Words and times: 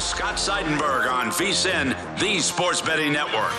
with 0.00 0.06
Scott 0.08 0.36
Seidenberg 0.36 1.12
on 1.12 1.26
VSIN, 1.26 1.94
the 2.18 2.38
sports 2.38 2.80
betting 2.80 3.12
network. 3.12 3.50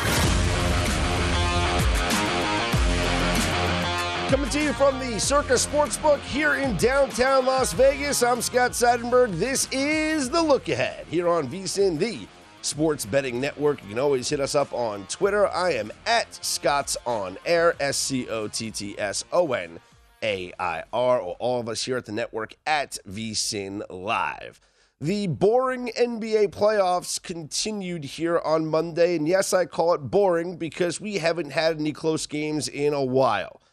Coming 4.32 4.50
to 4.50 4.64
you 4.64 4.74
from 4.74 4.98
the 4.98 5.20
Circa 5.20 5.54
Sportsbook 5.54 6.20
here 6.22 6.56
in 6.56 6.76
downtown 6.78 7.46
Las 7.46 7.74
Vegas. 7.74 8.24
I'm 8.24 8.42
Scott 8.42 8.72
Seidenberg. 8.72 9.38
This 9.38 9.68
is 9.72 10.32
the 10.32 10.42
look 10.42 10.68
ahead 10.68 11.06
here 11.12 11.30
on 11.30 11.48
VSIN, 11.48 12.00
the 12.00 12.28
sports 12.64 13.06
betting 13.06 13.40
network. 13.40 13.84
You 13.84 13.90
can 13.90 14.00
always 14.00 14.28
hit 14.28 14.40
us 14.40 14.56
up 14.56 14.74
on 14.74 15.06
Twitter. 15.06 15.48
I 15.48 15.74
am 15.74 15.92
at 16.08 16.44
Scott's 16.44 16.98
on 17.06 17.38
air, 17.46 17.76
S 17.80 17.98
C 17.98 18.28
O 18.30 18.48
T 18.48 18.72
T 18.72 18.98
S 18.98 19.26
O 19.32 19.54
N 19.54 19.80
A 20.24 20.52
I 20.60 20.86
R, 20.92 21.20
or 21.20 21.36
all 21.38 21.60
of 21.60 21.70
us 21.70 21.84
here 21.84 21.98
at 21.98 22.08
the 22.08 22.12
network 22.12 22.56
at 22.66 22.98
VSIN 23.08 23.84
Live. 23.92 24.60
The 25.02 25.26
boring 25.26 25.90
NBA 25.98 26.50
playoffs 26.50 27.20
continued 27.20 28.04
here 28.04 28.38
on 28.38 28.68
Monday. 28.68 29.16
And 29.16 29.28
yes, 29.28 29.52
I 29.52 29.66
call 29.66 29.96
it 29.96 30.12
boring 30.12 30.58
because 30.58 31.02
we 31.02 31.16
haven't 31.16 31.50
had 31.50 31.80
any 31.80 31.92
close 31.92 32.28
games 32.28 32.68
in 32.68 32.94
a 32.94 33.04
while. 33.04 33.64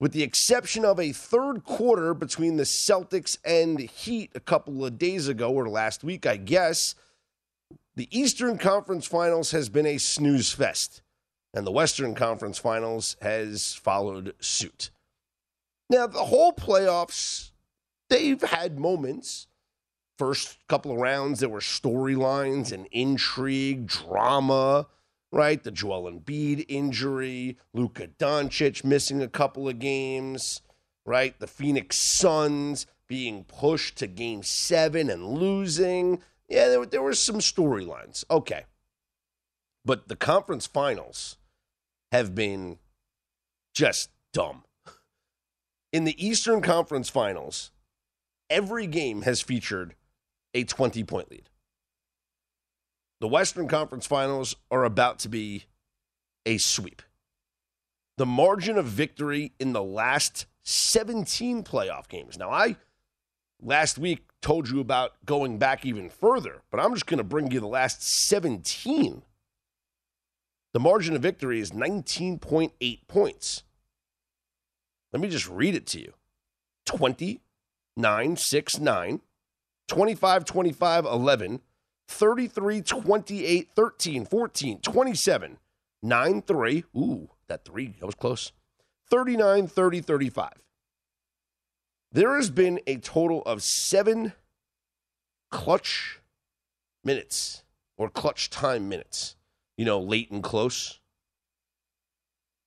With 0.00 0.12
the 0.12 0.22
exception 0.22 0.86
of 0.86 0.98
a 0.98 1.12
third 1.12 1.64
quarter 1.64 2.14
between 2.14 2.56
the 2.56 2.62
Celtics 2.62 3.36
and 3.44 3.80
Heat 3.80 4.30
a 4.34 4.40
couple 4.40 4.82
of 4.82 4.96
days 4.96 5.28
ago, 5.28 5.52
or 5.52 5.68
last 5.68 6.02
week, 6.02 6.24
I 6.24 6.38
guess, 6.38 6.94
the 7.94 8.08
Eastern 8.10 8.56
Conference 8.56 9.06
Finals 9.06 9.50
has 9.50 9.68
been 9.68 9.84
a 9.84 9.98
snooze 9.98 10.52
fest. 10.52 11.02
And 11.52 11.66
the 11.66 11.70
Western 11.70 12.14
Conference 12.14 12.56
Finals 12.56 13.18
has 13.20 13.74
followed 13.74 14.34
suit. 14.40 14.90
Now, 15.90 16.06
the 16.06 16.24
whole 16.24 16.54
playoffs, 16.54 17.50
they've 18.08 18.40
had 18.40 18.80
moments 18.80 19.48
first 20.22 20.56
couple 20.68 20.92
of 20.92 20.98
rounds, 20.98 21.40
there 21.40 21.48
were 21.48 21.58
storylines 21.58 22.70
and 22.70 22.86
intrigue, 22.92 23.88
drama, 23.88 24.86
right? 25.32 25.64
The 25.64 25.72
Joel 25.72 26.08
Embiid 26.08 26.64
injury, 26.68 27.56
Luka 27.74 28.06
Doncic 28.06 28.84
missing 28.84 29.20
a 29.20 29.26
couple 29.26 29.68
of 29.68 29.80
games, 29.80 30.62
right? 31.04 31.36
The 31.40 31.48
Phoenix 31.48 31.96
Suns 31.96 32.86
being 33.08 33.42
pushed 33.42 33.96
to 33.96 34.06
game 34.06 34.44
seven 34.44 35.10
and 35.10 35.26
losing. 35.26 36.22
Yeah, 36.48 36.68
there, 36.68 36.86
there 36.86 37.02
were 37.02 37.14
some 37.14 37.40
storylines. 37.40 38.22
Okay. 38.30 38.66
But 39.84 40.06
the 40.06 40.14
conference 40.14 40.68
finals 40.68 41.36
have 42.12 42.32
been 42.32 42.78
just 43.74 44.10
dumb. 44.32 44.62
In 45.92 46.04
the 46.04 46.24
Eastern 46.24 46.62
Conference 46.62 47.10
Finals, 47.10 47.72
every 48.48 48.86
game 48.86 49.22
has 49.22 49.40
featured 49.40 49.96
a 50.54 50.64
20 50.64 51.04
point 51.04 51.30
lead. 51.30 51.48
The 53.20 53.28
Western 53.28 53.68
Conference 53.68 54.06
Finals 54.06 54.56
are 54.70 54.84
about 54.84 55.20
to 55.20 55.28
be 55.28 55.64
a 56.44 56.58
sweep. 56.58 57.02
The 58.18 58.26
margin 58.26 58.76
of 58.76 58.86
victory 58.86 59.52
in 59.58 59.72
the 59.72 59.82
last 59.82 60.46
17 60.64 61.62
playoff 61.62 62.08
games. 62.08 62.38
Now, 62.38 62.50
I 62.50 62.76
last 63.60 63.98
week 63.98 64.24
told 64.40 64.68
you 64.68 64.80
about 64.80 65.12
going 65.24 65.58
back 65.58 65.86
even 65.86 66.10
further, 66.10 66.62
but 66.70 66.80
I'm 66.80 66.94
just 66.94 67.06
going 67.06 67.18
to 67.18 67.24
bring 67.24 67.50
you 67.50 67.60
the 67.60 67.66
last 67.66 68.02
17. 68.02 69.22
The 70.72 70.80
margin 70.80 71.14
of 71.14 71.22
victory 71.22 71.60
is 71.60 71.70
19.8 71.70 73.06
points. 73.06 73.62
Let 75.12 75.20
me 75.20 75.28
just 75.28 75.48
read 75.48 75.74
it 75.74 75.86
to 75.88 76.00
you 76.00 76.14
20, 76.86 77.40
9, 77.96 78.36
6, 78.36 78.78
9, 78.78 79.20
25 79.92 80.46
25 80.46 81.04
11, 81.04 81.60
33 82.08 82.80
28 82.80 83.68
13, 83.76 84.24
14, 84.24 84.80
27, 84.80 85.58
9 86.02 86.42
3. 86.42 86.84
Ooh, 86.96 87.28
that 87.46 87.66
three, 87.66 87.94
that 88.00 88.06
was 88.06 88.14
close. 88.14 88.52
39 89.10 89.66
30 89.66 90.00
35. 90.00 90.52
There 92.10 92.36
has 92.36 92.48
been 92.48 92.80
a 92.86 92.96
total 92.96 93.42
of 93.42 93.62
seven 93.62 94.32
clutch 95.50 96.20
minutes 97.04 97.62
or 97.98 98.08
clutch 98.08 98.48
time 98.48 98.88
minutes, 98.88 99.36
you 99.76 99.84
know, 99.84 100.00
late 100.00 100.30
and 100.30 100.42
close. 100.42 101.00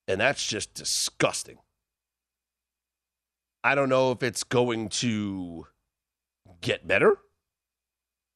And 0.07 0.22
that's 0.22 0.46
just 0.46 0.75
disgusting. 0.75 1.57
I 3.63 3.74
don't 3.74 3.90
know 3.90 4.12
if 4.12 4.22
it's 4.22 4.44
going 4.44 4.90
to 4.90 5.66
get 6.62 6.88
better. 6.88 7.18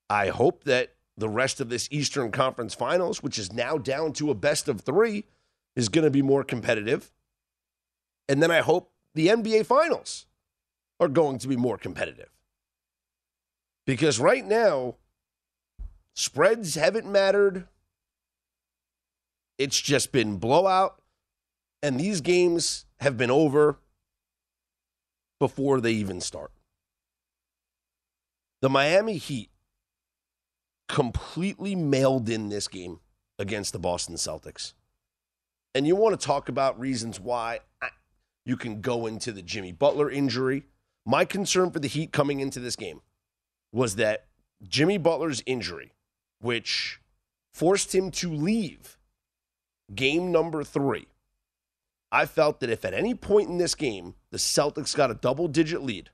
I 0.10 0.30
hope 0.30 0.64
that 0.64 0.96
the 1.18 1.30
rest 1.30 1.60
of 1.60 1.70
this 1.70 1.88
Eastern 1.92 2.32
Conference 2.32 2.74
Finals, 2.74 3.22
which 3.22 3.38
is 3.38 3.54
now 3.54 3.78
down 3.78 4.14
to 4.14 4.32
a 4.32 4.36
best 4.36 4.68
of 4.68 4.82
three, 4.82 5.26
is 5.76 5.90
going 5.90 6.06
to 6.06 6.12
be 6.12 6.22
more 6.22 6.44
competitive. 6.44 7.12
And 8.28 8.42
then 8.42 8.52
I 8.52 8.62
hope 8.62 8.92
the 9.16 9.28
NBA 9.28 9.66
Finals 9.66 10.26
are 11.00 11.08
going 11.08 11.38
to 11.40 11.48
be 11.48 11.56
more 11.56 11.78
competitive. 11.78 12.30
Because 13.86 14.20
right 14.20 14.46
now, 14.46 14.96
spreads 16.14 16.76
haven't 16.76 17.10
mattered. 17.10 17.68
It's 19.58 19.80
just 19.80 20.12
been 20.12 20.38
blowout. 20.38 21.02
And 21.82 22.00
these 22.00 22.22
games 22.22 22.86
have 23.00 23.18
been 23.18 23.32
over 23.32 23.80
before 25.40 25.80
they 25.82 25.94
even 25.94 26.20
start. 26.22 26.52
The 28.62 28.70
Miami 28.70 29.18
Heat 29.18 29.50
completely 30.90 31.76
mailed 31.76 32.28
in 32.28 32.50
this 32.50 32.68
game 32.68 33.00
against 33.38 33.72
the 33.72 33.80
Boston 33.80 34.16
Celtics. 34.16 34.74
And 35.74 35.88
you 35.88 35.96
want 35.96 36.20
to 36.20 36.26
talk 36.26 36.50
about 36.50 36.80
reasons 36.80 37.20
why 37.20 37.60
you 38.46 38.58
can 38.58 38.82
go 38.82 39.06
into 39.08 39.32
the 39.32 39.42
Jimmy 39.42 39.72
Butler 39.72 40.10
injury. 40.10 40.66
My 41.06 41.24
concern 41.24 41.72
for 41.72 41.80
the 41.80 41.88
Heat 41.88 42.12
coming 42.12 42.40
into 42.42 42.60
this 42.60 42.76
game 42.76 43.02
was 43.72 43.96
that 43.96 44.26
Jimmy 44.68 44.98
Butler's 44.98 45.42
injury, 45.46 45.94
which 46.42 47.00
forced 47.54 47.96
him 47.96 48.12
to 48.12 48.34
leave 48.34 48.98
game 49.96 50.32
number 50.32 50.64
three, 50.64 51.08
I 52.12 52.26
felt 52.26 52.60
that 52.60 52.70
if 52.70 52.84
at 52.84 52.94
any 52.94 53.14
point 53.14 53.50
in 53.50 53.58
this 53.58 53.76
game 53.76 54.16
the 54.32 54.38
Celtics 54.38 54.96
got 54.96 55.12
a 55.12 55.16
double 55.16 55.48
digit 55.48 55.82
lead, 55.82 56.10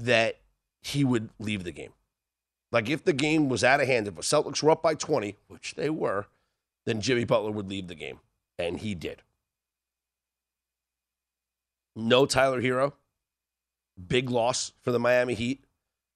that 0.00 0.36
he 0.82 1.04
would 1.04 1.30
leave 1.38 1.64
the 1.64 1.72
game. 1.72 1.92
Like 2.72 2.88
if 2.88 3.04
the 3.04 3.12
game 3.12 3.48
was 3.48 3.64
out 3.64 3.80
of 3.80 3.86
hand, 3.86 4.06
if 4.06 4.14
the 4.14 4.22
Celtics 4.22 4.62
were 4.62 4.70
up 4.70 4.82
by 4.82 4.94
20, 4.94 5.36
which 5.48 5.74
they 5.74 5.90
were, 5.90 6.26
then 6.86 7.00
Jimmy 7.00 7.24
Butler 7.24 7.50
would 7.50 7.68
leave 7.68 7.88
the 7.88 7.94
game. 7.94 8.20
And 8.58 8.78
he 8.78 8.94
did. 8.94 9.22
No 11.96 12.26
Tyler 12.26 12.62
Herro. 12.62 12.92
Big 14.08 14.30
loss 14.30 14.72
for 14.80 14.92
the 14.92 14.98
Miami 14.98 15.34
Heat. 15.34 15.64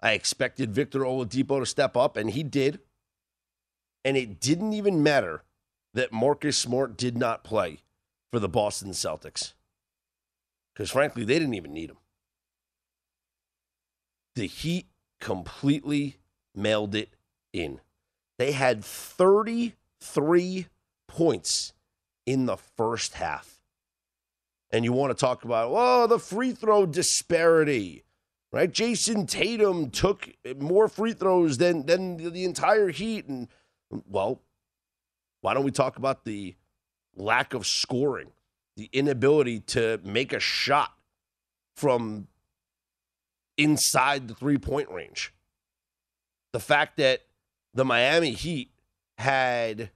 I 0.01 0.13
expected 0.13 0.75
Victor 0.75 1.01
Oladipo 1.01 1.61
to 1.61 1.67
step 1.67 1.97
up, 1.97 2.17
and 2.17 2.31
he 2.31 2.43
did. 2.43 2.81
And 4.05 4.17
it 4.17 4.41
didn't 4.41 4.73
even 4.73 5.03
matter 5.03 5.43
that 5.95 6.13
Marcus 6.13 6.59
Smart 6.59 6.97
did 6.97 7.17
not 7.17 7.45
play 7.45 7.79
for 8.31 8.39
the 8.39 8.49
Boston 8.49 8.91
Celtics. 8.91 9.55
Because 10.73 10.91
frankly, 10.91 11.25
they 11.25 11.39
didn't 11.39 11.55
even 11.55 11.73
need 11.73 11.91
him. 11.91 11.97
The 14.35 14.47
Heat 14.47 14.87
completely 15.21 16.17
mailed 16.55 16.95
it 16.95 17.15
in. 17.53 17.81
They 18.39 18.53
had 18.53 18.85
33 18.85 20.67
points 21.09 21.73
in 22.27 22.47
the 22.47 22.57
first 22.57 23.15
half. 23.15 23.61
And 24.71 24.85
you 24.85 24.93
want 24.93 25.17
to 25.17 25.21
talk 25.21 25.45
about, 25.45 25.71
oh, 25.73 26.07
the 26.09 26.19
free 26.19 26.53
throw 26.53 26.85
disparity, 26.85 28.05
right? 28.53 28.73
Jayson 28.73 29.27
Tatum 29.27 29.91
took 29.91 30.29
more 30.59 30.89
free 30.89 31.13
throws 31.13 31.59
than, 31.59 31.87
than 31.87 32.17
the 32.17 32.45
entire 32.45 32.89
Heat. 32.89 33.27
And, 33.27 33.49
well, 34.09 34.41
why 35.43 35.55
don't 35.55 35.65
we 35.65 35.71
talk 35.71 35.97
about 35.97 36.25
the 36.25 36.57
lack 37.15 37.55
of 37.55 37.67
scoring, 37.67 38.33
the 38.77 38.91
inability 38.93 39.61
to 39.61 40.01
make 40.03 40.33
a 40.33 40.41
shot 40.41 40.93
from 41.77 42.27
inside 43.57 44.29
the 44.29 44.35
three 44.35 44.59
point 44.59 44.91
range. 44.91 45.33
The 46.53 46.61
fact 46.61 46.97
that 46.99 47.21
the 47.73 47.85
Miami 47.85 48.33
Heat 48.33 48.71
had 49.19 49.91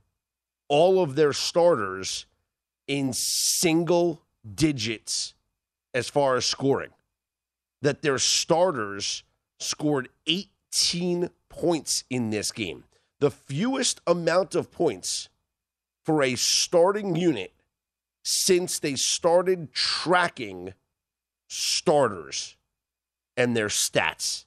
all 0.68 1.02
of 1.02 1.14
their 1.14 1.32
starters 1.32 2.26
in 2.86 3.12
single 3.12 4.22
digits 4.54 5.34
as 5.94 6.08
far 6.08 6.36
as 6.36 6.44
scoring, 6.44 6.90
that 7.82 8.02
their 8.02 8.18
starters 8.18 9.22
scored 9.58 10.08
18 10.26 11.30
points 11.48 12.04
in 12.10 12.30
this 12.30 12.52
game, 12.52 12.84
the 13.20 13.30
fewest 13.30 14.00
amount 14.06 14.54
of 14.54 14.70
points 14.70 15.28
for 16.04 16.22
a 16.22 16.36
starting 16.36 17.16
unit 17.16 17.52
since 18.22 18.78
they 18.78 18.94
started 18.94 19.72
tracking 19.72 20.74
starters 21.48 22.57
and 23.38 23.56
their 23.56 23.68
stats 23.68 24.44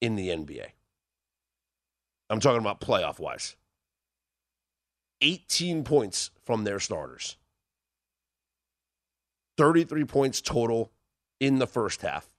in 0.00 0.14
the 0.16 0.28
NBA. 0.28 0.68
I'm 2.30 2.40
talking 2.40 2.60
about 2.60 2.80
playoff 2.80 3.18
wise. 3.18 3.56
18 5.20 5.84
points 5.84 6.30
from 6.44 6.64
their 6.64 6.78
starters. 6.78 7.36
33 9.58 10.04
points 10.04 10.40
total 10.40 10.92
in 11.40 11.58
the 11.58 11.66
first 11.66 12.02
half. 12.02 12.30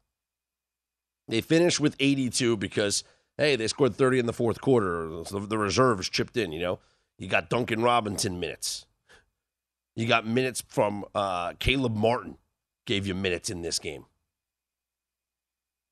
They 1.27 1.41
finished 1.41 1.79
with 1.79 1.95
82 1.99 2.57
because, 2.57 3.03
hey, 3.37 3.55
they 3.55 3.67
scored 3.67 3.95
30 3.95 4.19
in 4.19 4.25
the 4.25 4.33
fourth 4.33 4.61
quarter. 4.61 5.23
The 5.29 5.57
reserves 5.57 6.09
chipped 6.09 6.37
in, 6.37 6.51
you 6.51 6.61
know. 6.61 6.79
You 7.19 7.27
got 7.27 7.49
Duncan 7.49 7.83
Robinson 7.83 8.39
minutes. 8.39 8.87
You 9.95 10.07
got 10.07 10.25
minutes 10.25 10.63
from 10.67 11.05
uh, 11.13 11.53
Caleb 11.59 11.95
Martin, 11.95 12.37
gave 12.85 13.05
you 13.05 13.13
minutes 13.13 13.49
in 13.49 13.61
this 13.61 13.77
game. 13.77 14.05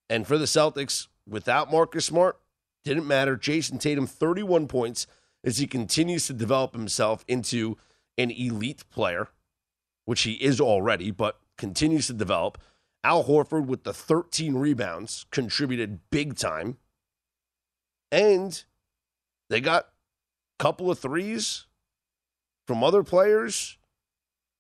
And 0.10 0.26
for 0.26 0.38
the 0.38 0.46
Celtics, 0.46 1.08
without 1.28 1.72
Marcus 1.72 2.06
Smart, 2.06 2.40
didn't 2.84 3.08
matter. 3.08 3.38
Jayson 3.38 3.80
Tatum, 3.80 4.08
31 4.08 4.68
points 4.68 5.06
as 5.44 5.58
he 5.58 5.68
continues 5.68 6.28
to 6.28 6.34
develop 6.34 6.74
himself 6.74 7.24
into 7.28 7.78
an 8.18 8.32
elite 8.32 8.84
player, 8.90 9.30
which 10.06 10.24
he 10.24 10.34
is 10.34 10.60
already, 10.60 11.12
but 11.12 11.40
continues 11.58 12.08
to 12.08 12.14
develop. 12.14 12.58
Al 13.04 13.24
Horford 13.24 13.66
with 13.68 13.84
the 13.84 13.94
13 13.94 14.56
rebounds 14.56 15.26
contributed 15.32 16.00
big 16.10 16.36
time. 16.36 16.78
And 18.12 18.64
they 19.50 19.62
got 19.62 19.84
a 19.84 20.64
couple 20.64 20.90
of 20.92 21.00
threes 21.00 21.68
from 22.68 22.84
other 22.84 23.04
players. 23.04 23.78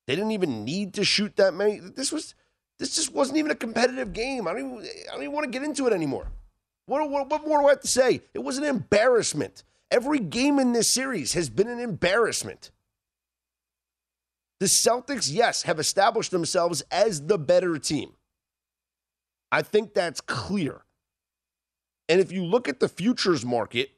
They 0.08 0.16
didn't 0.16 0.32
even 0.32 0.64
need 0.64 0.94
to 0.94 1.04
shoot 1.04 1.36
that 1.36 1.54
many. 1.54 1.80
This 1.80 2.12
was 2.12 2.36
this 2.80 2.96
just 2.96 3.14
wasn't 3.14 3.38
even 3.38 3.52
a 3.52 3.56
competitive 3.56 4.14
game. 4.14 4.48
I 4.48 4.54
don't 4.54 4.72
even, 4.72 4.90
I 5.10 5.14
don't 5.14 5.24
even 5.24 5.34
want 5.34 5.46
to 5.46 5.52
get 5.52 5.64
into 5.64 5.86
it 5.86 5.94
anymore. 5.94 6.32
What, 6.86 7.08
what, 7.10 7.30
what 7.30 7.48
more 7.48 7.62
do 7.62 7.68
I 7.68 7.72
have 7.72 7.82
to 7.82 7.88
say? 7.88 8.22
It 8.34 8.40
was 8.40 8.58
an 8.58 8.64
embarrassment. 8.64 9.64
Every 9.92 10.20
game 10.20 10.60
in 10.60 10.72
this 10.72 10.94
series 10.94 11.34
has 11.34 11.50
been 11.50 11.68
an 11.68 11.80
embarrassment. 11.80 12.72
The 14.60 14.66
Celtics, 14.66 15.30
yes, 15.32 15.64
have 15.64 15.80
established 15.80 16.32
themselves 16.32 16.82
as 16.92 17.28
the 17.28 17.38
better 17.38 17.78
team. 17.78 18.14
I 19.52 19.62
think 19.62 19.94
that's 19.94 20.22
clear. 20.22 20.82
And 22.08 22.20
if 22.20 22.32
you 22.32 22.44
look 22.44 22.68
at 22.68 22.80
the 22.80 22.90
futures 22.90 23.46
market, 23.46 23.92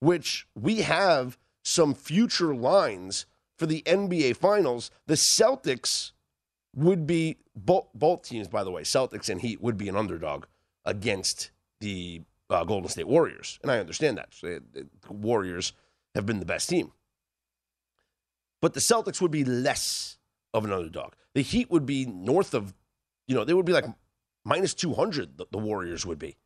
which 0.00 0.46
we 0.54 0.82
have 0.82 1.38
some 1.64 1.94
future 1.94 2.54
lines 2.54 3.26
for 3.58 3.66
the 3.66 3.82
NBA 3.82 4.36
Finals, 4.36 4.90
the 5.06 5.14
Celtics 5.14 6.12
would 6.74 7.06
be 7.06 7.36
both, 7.54 7.86
both 7.94 8.22
teams, 8.22 8.48
by 8.48 8.64
the 8.64 8.70
way, 8.70 8.82
Celtics 8.82 9.28
and 9.28 9.40
Heat 9.40 9.60
would 9.60 9.76
be 9.76 9.88
an 9.88 9.96
underdog 9.96 10.46
against 10.84 11.50
the 11.80 12.22
uh, 12.50 12.64
Golden 12.64 12.88
State 12.88 13.08
Warriors, 13.08 13.58
and 13.62 13.70
I 13.70 13.78
understand 13.78 14.18
that 14.18 14.30
the 14.42 14.86
Warriors 15.08 15.72
have 16.14 16.26
been 16.26 16.38
the 16.38 16.46
best 16.46 16.68
team, 16.68 16.92
but 18.60 18.74
the 18.74 18.80
Celtics 18.80 19.20
would 19.20 19.30
be 19.30 19.44
less 19.44 20.18
of 20.54 20.64
an 20.64 20.72
underdog. 20.72 21.12
The 21.34 21.42
Heat 21.42 21.70
would 21.70 21.86
be 21.86 22.04
north 22.04 22.54
of, 22.54 22.74
you 23.26 23.34
know, 23.34 23.44
they 23.44 23.54
would 23.54 23.66
be 23.66 23.72
like 23.72 23.86
minus 24.44 24.74
two 24.74 24.94
hundred. 24.94 25.38
The, 25.38 25.46
the 25.50 25.58
Warriors 25.58 26.04
would 26.04 26.18
be. 26.18 26.36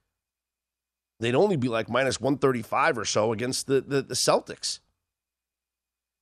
They'd 1.18 1.34
only 1.34 1.56
be 1.56 1.68
like 1.68 1.88
minus 1.88 2.20
one 2.20 2.38
thirty 2.38 2.62
five 2.62 2.98
or 2.98 3.04
so 3.04 3.32
against 3.32 3.66
the, 3.66 3.80
the 3.80 4.02
the 4.02 4.14
Celtics. 4.14 4.80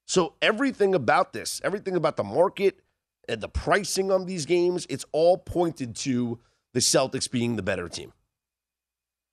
So 0.06 0.34
everything 0.40 0.94
about 0.94 1.32
this, 1.32 1.60
everything 1.64 1.96
about 1.96 2.16
the 2.16 2.24
market 2.24 2.80
and 3.29 3.41
the 3.41 3.49
pricing 3.49 4.11
on 4.11 4.26
these 4.26 4.47
games, 4.47 4.87
it's 4.88 5.05
all 5.12 5.38
pointed 5.38 5.97
to 5.97 6.38
the 6.73 6.81
Celtics 6.81 7.31
being 7.31 7.56
the 7.56 7.62
better 7.62 7.88
team. 7.88 8.12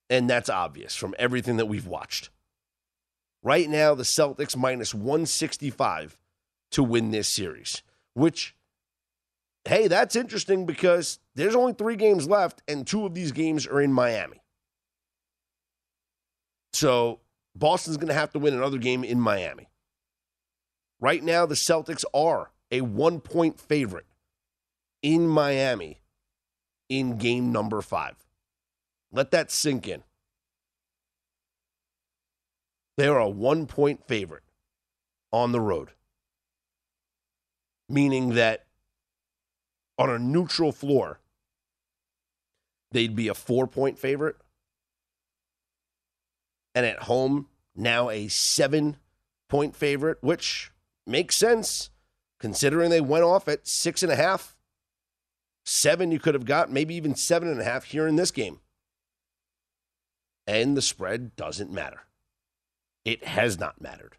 And 0.10 0.30
that's 0.30 0.50
obvious 0.50 0.96
from 0.96 1.16
everything 1.18 1.58
that 1.58 1.68
we've 1.68 1.88
watched. 1.88 2.30
Right 3.44 3.70
now, 3.70 3.96
the 3.96 4.04
Celtics 4.04 4.56
minus 4.56 4.94
165 4.94 6.18
to 6.72 6.84
win 6.84 7.12
this 7.12 7.34
series, 7.34 7.82
which, 8.14 8.56
hey, 9.66 9.88
that's 9.88 10.16
interesting 10.16 10.66
because 10.66 11.20
there's 11.36 11.56
only 11.56 11.74
three 11.74 11.96
games 11.96 12.28
left, 12.28 12.62
and 12.68 12.86
two 12.86 13.06
of 13.06 13.14
these 13.14 13.32
games 13.32 13.66
are 13.66 13.82
in 13.82 13.92
Miami. 13.92 14.42
So 16.74 17.20
Boston's 17.56 17.98
going 17.98 18.08
to 18.10 18.14
have 18.14 18.32
to 18.34 18.40
win 18.40 18.54
another 18.54 18.78
game 18.78 19.04
in 19.04 19.20
Miami. 19.20 19.70
Right 21.00 21.24
now, 21.24 21.46
the 21.46 21.56
Celtics 21.56 22.06
are 22.14 22.52
a 22.72 22.82
one 22.82 23.20
point 23.20 23.60
favorite 23.60 24.06
in 25.02 25.28
Miami 25.28 26.02
in 26.90 27.18
game 27.18 27.52
number 27.52 27.82
five. 27.82 28.16
Let 29.12 29.32
that 29.32 29.52
sink 29.52 29.88
in. 29.88 30.04
They 32.98 33.08
are 33.08 33.20
a 33.20 33.30
one 33.30 33.68
point 33.68 34.08
favorite 34.08 34.44
on 35.32 35.52
the 35.52 35.62
road, 35.62 35.90
meaning 37.90 38.36
that 38.36 38.66
on 39.98 40.10
a 40.10 40.20
neutral 40.20 40.72
floor, 40.72 41.20
they'd 42.92 43.16
be 43.16 43.28
a 43.28 43.34
four 43.34 43.68
point 43.68 43.98
favorite. 43.98 44.36
And 46.74 46.86
at 46.86 47.04
home, 47.04 47.48
now 47.76 48.10
a 48.10 48.28
seven 48.30 48.98
point 49.50 49.76
favorite, 49.76 50.18
which 50.22 50.72
makes 51.06 51.38
sense 51.38 51.90
considering 52.42 52.90
they 52.90 53.00
went 53.00 53.24
off 53.24 53.48
at 53.48 53.68
six 53.68 54.02
and 54.02 54.12
a 54.12 54.16
half, 54.16 54.58
seven 55.64 56.12
you 56.12 56.20
could 56.20 56.34
have 56.34 56.46
got, 56.46 56.72
maybe 56.72 56.96
even 56.96 57.16
seven 57.16 57.48
and 57.48 57.62
a 57.62 57.64
half 57.64 57.86
here 57.86 58.08
in 58.08 58.16
this 58.16 58.32
game. 58.32 58.60
And 60.48 60.76
the 60.76 60.82
spread 60.82 61.36
doesn't 61.36 61.72
matter. 61.72 62.02
It 63.06 63.24
has 63.24 63.60
not 63.60 63.80
mattered. 63.80 64.18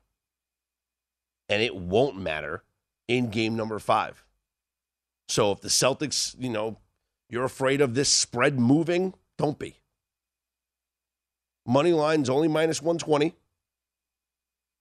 And 1.49 1.63
it 1.63 1.75
won't 1.75 2.17
matter 2.17 2.63
in 3.09 3.29
game 3.29 3.57
number 3.57 3.81
five. 3.81 4.25
So 5.29 5.51
if 5.51 5.61
the 5.61 5.69
Celtics, 5.69 6.37
you 6.39 6.49
know, 6.49 6.79
you're 7.29 7.45
afraid 7.45 7.81
of 7.81 7.95
this 7.95 8.09
spread 8.09 8.59
moving, 8.61 9.15
don't 9.37 9.59
be. 9.59 9.81
Money 11.67 11.93
line's 11.93 12.31
only 12.31 12.47
minus 12.47 12.81
120. 12.81 13.35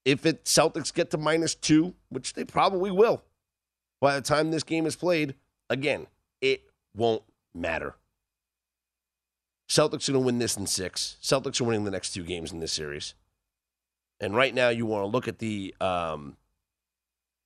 If 0.05 0.27
it 0.27 0.45
Celtics 0.45 0.93
get 0.93 1.09
to 1.11 1.17
minus 1.17 1.55
two, 1.55 1.95
which 2.09 2.33
they 2.33 2.43
probably 2.43 2.91
will, 2.91 3.23
by 4.01 4.15
the 4.15 4.21
time 4.21 4.51
this 4.51 4.63
game 4.63 4.85
is 4.85 4.95
played, 4.95 5.35
again, 5.69 6.07
it 6.41 6.63
won't 6.95 7.21
matter. 7.53 7.95
Celtics 9.69 10.09
are 10.09 10.13
going 10.13 10.23
to 10.23 10.25
win 10.25 10.39
this 10.39 10.57
in 10.57 10.67
six. 10.67 11.15
Celtics 11.21 11.61
are 11.61 11.63
winning 11.63 11.85
the 11.85 11.91
next 11.91 12.11
two 12.11 12.23
games 12.23 12.51
in 12.51 12.59
this 12.59 12.73
series. 12.73 13.13
And 14.19 14.35
right 14.35 14.53
now, 14.53 14.69
you 14.69 14.85
want 14.85 15.03
to 15.03 15.07
look 15.07 15.27
at 15.27 15.39
the 15.39 15.73
um, 15.79 16.35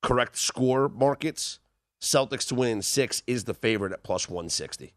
correct 0.02 0.36
score 0.36 0.88
markets. 0.88 1.60
Celtics 2.00 2.48
to 2.48 2.54
win 2.54 2.68
in 2.68 2.82
six 2.82 3.22
is 3.26 3.44
the 3.44 3.54
favorite 3.54 3.92
at 3.92 4.02
plus 4.02 4.28
160. 4.28 4.94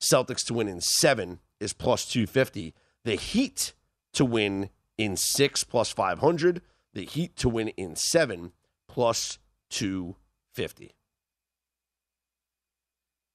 Celtics 0.00 0.44
to 0.46 0.54
win 0.54 0.66
in 0.66 0.80
seven 0.80 1.38
is 1.60 1.72
plus 1.72 2.04
250. 2.06 2.74
The 3.04 3.14
Heat 3.14 3.74
to 4.14 4.24
win 4.24 4.70
in 4.98 5.16
six 5.16 5.62
plus 5.62 5.92
500. 5.92 6.62
The 6.94 7.04
Heat 7.04 7.36
to 7.36 7.48
win 7.48 7.68
in 7.68 7.96
seven 7.96 8.52
plus 8.88 9.38
250. 9.70 10.19
50. 10.54 10.94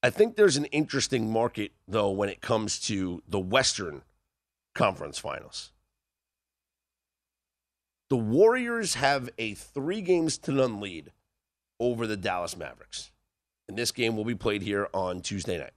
I 0.03 0.09
think 0.09 0.35
there's 0.35 0.57
an 0.57 0.65
interesting 0.65 1.31
market, 1.31 1.71
though, 1.87 2.11
when 2.11 2.29
it 2.29 2.41
comes 2.41 2.79
to 2.81 3.23
the 3.27 3.39
Western 3.39 4.03
Conference 4.75 5.17
Finals. 5.17 5.71
The 8.09 8.17
Warriors 8.17 8.95
have 8.95 9.29
a 9.39 9.55
three 9.55 10.01
games 10.01 10.37
to 10.39 10.51
none 10.51 10.79
lead 10.79 11.11
over 11.79 12.05
the 12.05 12.17
Dallas 12.17 12.55
Mavericks. 12.55 13.11
And 13.67 13.75
this 13.75 13.91
game 13.91 14.15
will 14.15 14.25
be 14.25 14.35
played 14.35 14.61
here 14.61 14.89
on 14.93 15.21
Tuesday 15.21 15.57
night. 15.57 15.73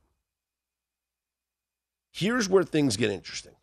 Here's 2.13 2.49
where 2.49 2.65
things 2.65 2.97
get 2.97 3.11
interesting. 3.11 3.55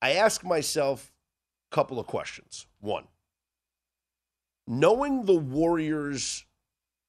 I 0.00 0.12
ask 0.12 0.44
myself 0.44 1.12
a 1.72 1.74
couple 1.74 1.98
of 1.98 2.06
questions. 2.06 2.66
One, 2.80 3.08
knowing 4.66 5.24
the 5.24 5.34
Warriors' 5.34 6.44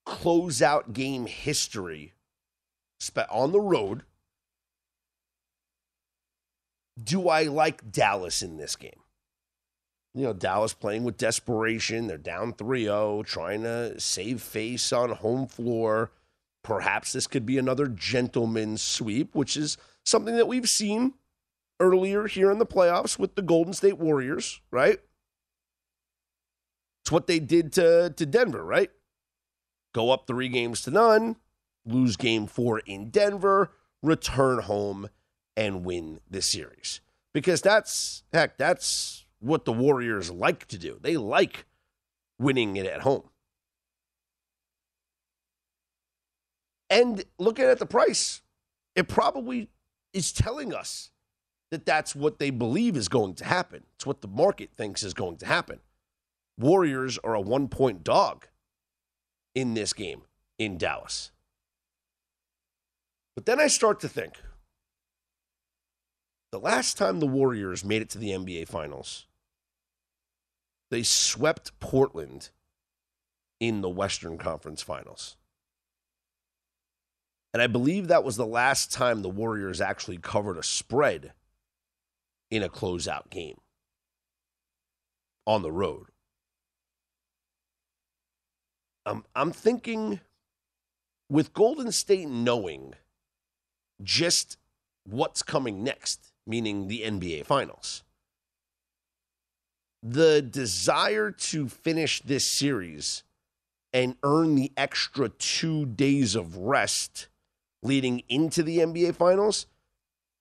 closeout 0.05 0.93
game 0.93 1.25
history 1.25 2.13
on 3.29 3.51
the 3.51 3.61
road. 3.61 4.03
do 7.01 7.29
I 7.29 7.43
like 7.43 7.91
Dallas 7.91 8.41
in 8.41 8.57
this 8.57 8.75
game? 8.75 8.99
You 10.13 10.23
know, 10.23 10.33
Dallas 10.33 10.73
playing 10.73 11.03
with 11.03 11.17
desperation. 11.17 12.07
They're 12.07 12.17
down 12.17 12.53
3 12.53 12.83
0, 12.83 13.23
trying 13.23 13.63
to 13.63 13.99
save 13.99 14.41
face 14.41 14.93
on 14.93 15.11
home 15.11 15.45
floor. 15.47 16.11
Perhaps 16.63 17.11
this 17.11 17.27
could 17.27 17.45
be 17.45 17.57
another 17.57 17.87
gentleman's 17.87 18.81
sweep, 18.81 19.35
which 19.35 19.57
is 19.57 19.77
something 20.05 20.35
that 20.37 20.47
we've 20.47 20.69
seen 20.69 21.15
earlier 21.79 22.27
here 22.27 22.49
in 22.49 22.59
the 22.59 22.65
playoffs 22.65 23.19
with 23.19 23.35
the 23.35 23.41
Golden 23.41 23.73
State 23.73 23.97
Warriors, 23.97 24.61
right? 24.71 24.99
It's 27.03 27.11
what 27.11 27.27
they 27.27 27.39
did 27.39 27.73
to, 27.73 28.13
to 28.15 28.25
Denver, 28.25 28.63
right? 28.63 28.89
Go 29.95 30.11
up 30.11 30.27
three 30.27 30.49
games 30.49 30.81
to 30.81 30.91
none, 30.91 31.37
lose 31.85 32.17
game 32.17 32.47
four 32.47 32.79
in 32.79 33.11
Denver, 33.11 33.71
return 34.03 34.59
home, 34.59 35.07
and 35.55 35.85
win 35.85 36.19
the 36.29 36.41
series. 36.41 36.99
Because 37.33 37.61
that's, 37.61 38.23
heck, 38.33 38.57
that's 38.57 39.25
what 39.39 39.63
the 39.63 39.71
Warriors 39.71 40.29
like 40.29 40.67
to 40.67 40.77
do. 40.77 40.99
They 41.01 41.15
like 41.15 41.65
winning 42.37 42.75
it 42.75 42.85
at 42.85 43.03
home. 43.03 43.29
And 46.89 47.23
looking 47.39 47.63
at 47.63 47.79
the 47.79 47.85
price, 47.85 48.41
it 48.95 49.07
probably 49.07 49.69
is 50.11 50.33
telling 50.33 50.73
us 50.73 51.11
that 51.71 51.85
that's 51.85 52.13
what 52.13 52.37
they 52.37 52.49
believe 52.49 52.97
is 52.97 53.07
going 53.07 53.35
to 53.35 53.45
happen. 53.45 53.83
It's 53.95 54.05
what 54.05 54.19
the 54.19 54.27
market 54.27 54.71
thinks 54.75 55.03
is 55.03 55.13
going 55.13 55.37
to 55.37 55.45
happen. 55.45 55.79
Warriors 56.57 57.17
are 57.23 57.33
a 57.33 57.39
one 57.39 57.69
point 57.69 58.03
dog 58.03 58.47
in 59.55 59.73
this 59.73 59.93
game 59.93 60.21
in 60.59 60.77
Dallas. 60.77 61.31
But 63.35 63.45
then 63.45 63.59
I 63.59 63.67
start 63.67 63.99
to 64.01 64.09
think 64.09 64.35
the 66.51 66.59
last 66.59 66.97
time 66.97 67.19
the 67.19 67.25
Warriors 67.25 67.83
made 67.83 68.01
it 68.01 68.09
to 68.11 68.17
the 68.17 68.29
NBA 68.29 68.67
Finals, 68.67 69.25
they 70.91 71.03
swept 71.03 71.77
Portland 71.79 72.49
in 73.59 73.81
the 73.81 73.89
Western 73.89 74.37
Conference 74.37 74.81
Finals. 74.81 75.37
And 77.53 77.61
I 77.61 77.67
believe 77.67 78.07
that 78.07 78.23
was 78.23 78.35
the 78.35 78.45
last 78.45 78.91
time 78.91 79.21
the 79.21 79.29
Warriors 79.29 79.79
actually 79.79 80.17
covered 80.17 80.57
a 80.57 80.63
spread 80.63 81.33
in 82.51 82.61
a 82.61 82.69
closeout 82.69 83.29
game 83.29 83.59
on 85.47 85.61
the 85.61 85.71
road. 85.71 86.07
Um, 89.05 89.23
I'm 89.35 89.51
thinking 89.51 90.19
with 91.29 91.53
Golden 91.53 91.91
State 91.91 92.27
knowing 92.27 92.93
just 94.01 94.57
what's 95.07 95.43
coming 95.43 95.83
next, 95.83 96.33
meaning 96.47 96.87
the 96.87 97.01
NBA 97.01 97.45
Finals, 97.45 98.03
the 100.01 100.41
desire 100.41 101.31
to 101.31 101.67
finish 101.69 102.21
this 102.21 102.45
series 102.45 103.23
and 103.93 104.15
earn 104.23 104.55
the 104.55 104.71
extra 104.75 105.29
two 105.29 105.85
days 105.85 106.35
of 106.35 106.57
rest 106.57 107.27
leading 107.81 108.23
into 108.27 108.63
the 108.63 108.79
NBA 108.79 109.15
Finals, 109.15 109.67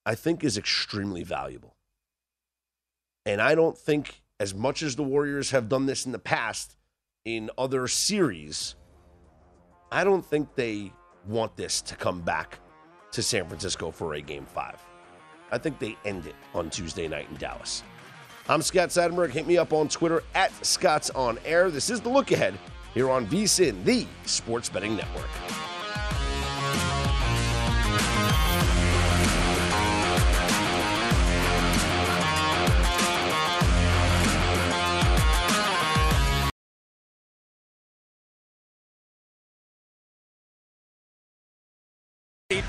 I 0.07 0.15
think 0.15 0.43
is 0.43 0.59
extremely 0.59 1.23
valuable. 1.23 1.77
And 3.27 3.41
I 3.41 3.55
don't 3.55 3.79
think, 3.79 4.23
as 4.41 4.55
much 4.55 4.83
as 4.83 4.97
the 4.97 5.03
Warriors 5.03 5.51
have 5.51 5.69
done 5.69 5.87
this 5.87 6.05
in 6.05 6.13
the 6.13 6.19
past 6.19 6.77
in 7.25 7.49
other 7.57 7.89
series, 7.89 8.75
I 9.91 10.05
don't 10.05 10.25
think 10.25 10.55
they 10.57 10.93
want 11.27 11.57
this 11.57 11.81
to 11.83 11.97
come 11.97 12.21
back 12.21 12.59
to 13.13 13.23
San 13.23 13.47
Francisco 13.47 13.91
for 13.91 14.15
a 14.15 14.21
game 14.21 14.45
five. 14.45 14.79
I 15.51 15.57
think 15.57 15.79
they 15.79 15.97
end 16.05 16.27
it 16.27 16.35
on 16.53 16.69
Tuesday 16.69 17.09
night 17.09 17.29
in 17.31 17.37
Dallas. 17.37 17.83
I'm 18.47 18.61
Scott 18.61 18.91
Seidenberg. 18.91 19.31
Hit 19.31 19.47
me 19.47 19.57
up 19.57 19.73
on 19.73 19.89
Twitter 19.89 20.23
at 20.35 20.53
Scott's 20.67 21.09
On 21.11 21.39
Air. 21.47 21.71
This 21.71 21.89
is 21.89 22.03
the 22.03 22.11
look 22.11 22.31
ahead 22.31 22.59
here 22.93 23.11
on 23.11 23.27
VSIN, 23.27 23.85
the 23.85 24.07
Sports 24.27 24.69
Betting 24.69 24.95
Network. 24.95 25.29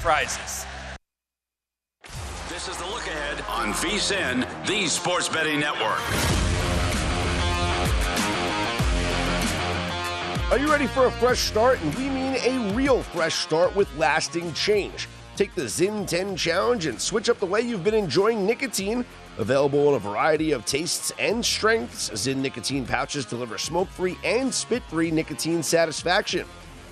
Prizes. 0.06 0.68
This 2.48 2.68
is 2.68 2.78
the 2.78 2.86
look 2.86 3.08
ahead 3.08 3.44
on 3.50 3.74
VSIN, 3.74 4.46
the 4.68 4.86
Sports 4.86 5.28
Betting 5.28 5.60
Network. 5.60 6.00
Are 10.52 10.60
you 10.60 10.72
ready 10.72 10.86
for 10.86 11.08
a 11.08 11.12
fresh 11.14 11.40
start? 11.40 11.82
And 11.82 11.96
we 11.96 12.08
mean 12.10 12.36
a 12.36 12.72
real 12.76 13.02
fresh 13.02 13.34
start 13.34 13.76
with 13.76 13.90
lasting 13.98 14.54
change. 14.54 15.08
Take 15.36 15.56
the 15.56 15.64
Zyn 15.64 16.06
10 16.06 16.36
challenge 16.36 16.86
and 16.86 17.02
switch 17.02 17.28
up 17.28 17.40
the 17.40 17.48
way 17.48 17.62
you've 17.62 17.84
been 17.84 17.96
enjoying 17.96 18.46
nicotine. 18.46 19.04
Available 19.40 19.90
in 19.90 19.96
a 19.96 20.00
variety 20.00 20.52
of 20.52 20.66
tastes 20.66 21.12
and 21.18 21.44
strengths, 21.44 22.12
Zyn 22.12 22.38
nicotine 22.38 22.86
pouches 22.86 23.26
deliver 23.26 23.58
smoke 23.58 23.88
free 23.88 24.20
and 24.24 24.54
spit 24.54 24.84
free 24.84 25.10
nicotine 25.10 25.64
satisfaction. 25.64 26.46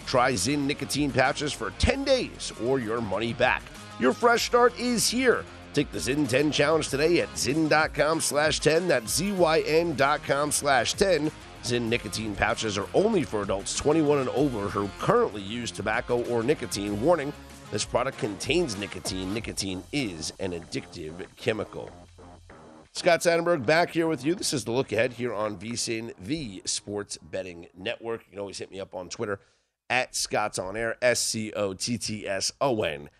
Try 0.06 0.34
Zyn 0.34 0.66
nicotine 0.66 1.12
pouches 1.12 1.54
for 1.54 1.72
10 1.80 2.04
days 2.04 2.52
or 2.64 2.80
your 2.80 3.02
money 3.02 3.34
back. 3.34 3.64
Your 4.00 4.14
fresh 4.14 4.46
start 4.46 4.78
is 4.80 5.10
here. 5.10 5.46
Take 5.74 5.92
the 5.92 5.98
Zyn 5.98 6.28
10 6.28 6.52
challenge 6.52 6.90
today 6.90 7.22
at 7.22 7.30
zyn.com 7.30 8.22
slash 8.22 8.60
10. 8.60 8.88
That's 8.88 9.16
Z-Y-N.com 9.16 10.52
slash 10.52 10.94
10. 10.94 11.32
Zyn 11.64 11.82
nicotine 11.84 12.36
pouches 12.36 12.78
are 12.78 12.88
only 12.94 13.24
for 13.24 13.42
adults 13.42 13.76
21 13.78 14.20
and 14.20 14.30
over 14.30 14.70
who 14.70 14.90
currently 15.00 15.42
use 15.42 15.72
tobacco 15.72 16.24
or 16.26 16.44
nicotine. 16.44 17.02
Warning, 17.02 17.34
this 17.72 17.86
product 17.86 18.20
contains 18.20 18.78
nicotine. 18.78 19.34
Nicotine 19.34 19.84
is 19.92 20.34
an 20.40 20.52
addictive 20.52 21.26
chemical. 21.38 21.90
Scott 22.92 23.22
Seidenberg 23.22 23.66
back 23.66 23.90
here 23.90 24.08
with 24.08 24.24
you. 24.24 24.36
This 24.36 24.54
is 24.54 24.66
the 24.66 24.72
look 24.72 24.92
ahead 24.92 25.14
here 25.14 25.34
on 25.34 25.58
VSIN, 25.58 26.14
the 26.20 26.62
Sports 26.66 27.18
Betting 27.18 27.66
Network. 27.76 28.22
You 28.26 28.32
can 28.32 28.40
always 28.40 28.60
hit 28.60 28.70
me 28.70 28.80
up 28.80 28.94
on 28.94 29.10
Twitter 29.10 29.40
at 29.94 30.16
Scott's 30.16 30.58
On 30.58 30.76
Air, 30.76 30.96
S 31.04 31.20
C 31.20 31.54
O 31.54 31.76
T 31.76 32.00
T 32.00 32.28
S 32.28 32.52
O 32.60 32.82
N 32.82 33.12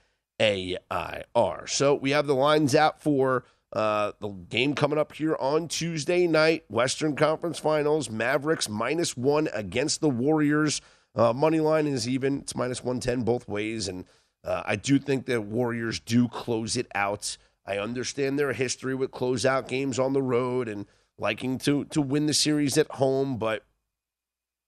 A 0.42 0.76
I 0.90 1.22
R. 1.36 1.68
So 1.68 1.94
we 1.94 2.10
have 2.12 2.26
the 2.26 2.34
lines 2.34 2.74
out 2.74 3.00
for 3.00 3.46
uh, 3.74 4.14
the 4.20 4.30
game 4.30 4.74
coming 4.74 4.98
up 4.98 5.14
here 5.14 5.36
on 5.40 5.68
Tuesday 5.68 6.26
night, 6.26 6.64
Western 6.70 7.16
Conference 7.16 7.60
Finals. 7.60 8.10
Mavericks 8.10 8.68
minus 8.68 9.16
one 9.16 9.50
against 9.54 10.02
the 10.02 10.10
Warriors. 10.10 10.82
Uh, 11.16 11.32
money 11.32 11.60
line 11.60 11.86
is 11.86 12.10
even; 12.10 12.40
it's 12.40 12.56
minus 12.56 12.84
one 12.84 13.00
ten 13.00 13.22
both 13.22 13.48
ways, 13.48 13.88
and 13.88 14.06
uh, 14.44 14.64
I 14.66 14.76
do 14.76 14.98
think 14.98 15.28
that 15.28 15.42
Warriors 15.42 16.00
do 16.00 16.28
close 16.28 16.76
it 16.76 16.88
out. 16.96 17.38
I 17.68 17.78
understand 17.78 18.40
their 18.40 18.54
history 18.54 18.96
with 18.96 19.12
closeout 19.12 19.68
games 19.68 20.00
on 20.00 20.14
the 20.14 20.24
road 20.24 20.68
and 20.68 20.88
liking 21.20 21.60
to 21.60 21.86
to 21.86 22.02
win 22.02 22.26
the 22.26 22.34
series 22.34 22.80
at 22.80 22.90
home, 22.94 23.38
but 23.38 23.64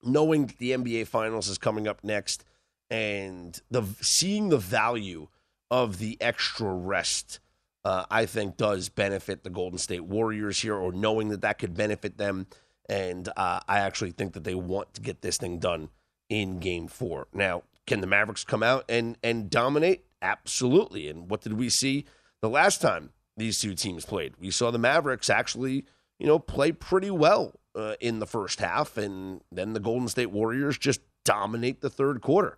knowing 0.06 0.48
that 0.48 0.58
the 0.58 0.72
NBA 0.72 1.08
Finals 1.08 1.48
is 1.48 1.58
coming 1.58 1.88
up 1.88 2.04
next, 2.04 2.44
and 2.90 3.60
the 3.70 3.84
seeing 4.02 4.50
the 4.50 4.58
value 4.58 5.28
of 5.72 5.98
the 5.98 6.18
extra 6.22 6.72
rest, 6.74 7.40
uh, 7.84 8.06
I 8.10 8.26
think 8.26 8.58
does 8.58 8.90
benefit 8.90 9.44
the 9.44 9.50
Golden 9.50 9.80
State 9.80 10.06
Warriors 10.06 10.62
here, 10.62 10.76
or 10.76 10.92
knowing 10.92 11.30
that 11.30 11.42
that 11.42 11.60
could 11.60 11.76
benefit 11.76 12.18
them. 12.18 12.48
And 12.88 13.28
uh, 13.30 13.62
I 13.68 13.80
actually 13.80 14.12
think 14.12 14.34
that 14.34 14.44
they 14.44 14.56
want 14.56 14.94
to 14.94 15.02
get 15.02 15.22
this 15.22 15.38
thing 15.38 15.58
done 15.60 15.90
in 16.30 16.60
Game 16.60 16.88
Four. 16.88 17.28
Now, 17.34 17.64
can 17.88 18.02
the 18.02 18.08
Mavericks 18.08 18.44
come 18.44 18.64
out 18.64 18.86
and 18.90 19.18
and 19.24 19.50
dominate? 19.50 20.06
Absolutely. 20.22 21.10
And 21.10 21.30
what 21.30 21.42
did 21.42 21.54
we 21.54 21.70
see 21.70 22.06
the 22.42 22.50
last 22.50 22.82
time 22.82 23.12
these 23.38 23.60
two 23.60 23.74
teams 23.74 24.06
played? 24.06 24.34
We 24.40 24.52
saw 24.52 24.72
the 24.72 24.80
Mavericks 24.80 25.30
actually, 25.30 25.86
you 26.20 26.28
know, 26.28 26.40
play 26.40 26.72
pretty 26.72 27.12
well 27.12 27.54
uh, 27.76 27.96
in 28.00 28.20
the 28.20 28.28
first 28.28 28.60
half, 28.60 28.98
and 28.98 29.42
then 29.52 29.74
the 29.74 29.80
Golden 29.80 30.08
State 30.08 30.32
Warriors 30.32 30.78
just 30.78 31.02
dominate 31.24 31.82
the 31.82 31.90
third 31.90 32.22
quarter 32.22 32.58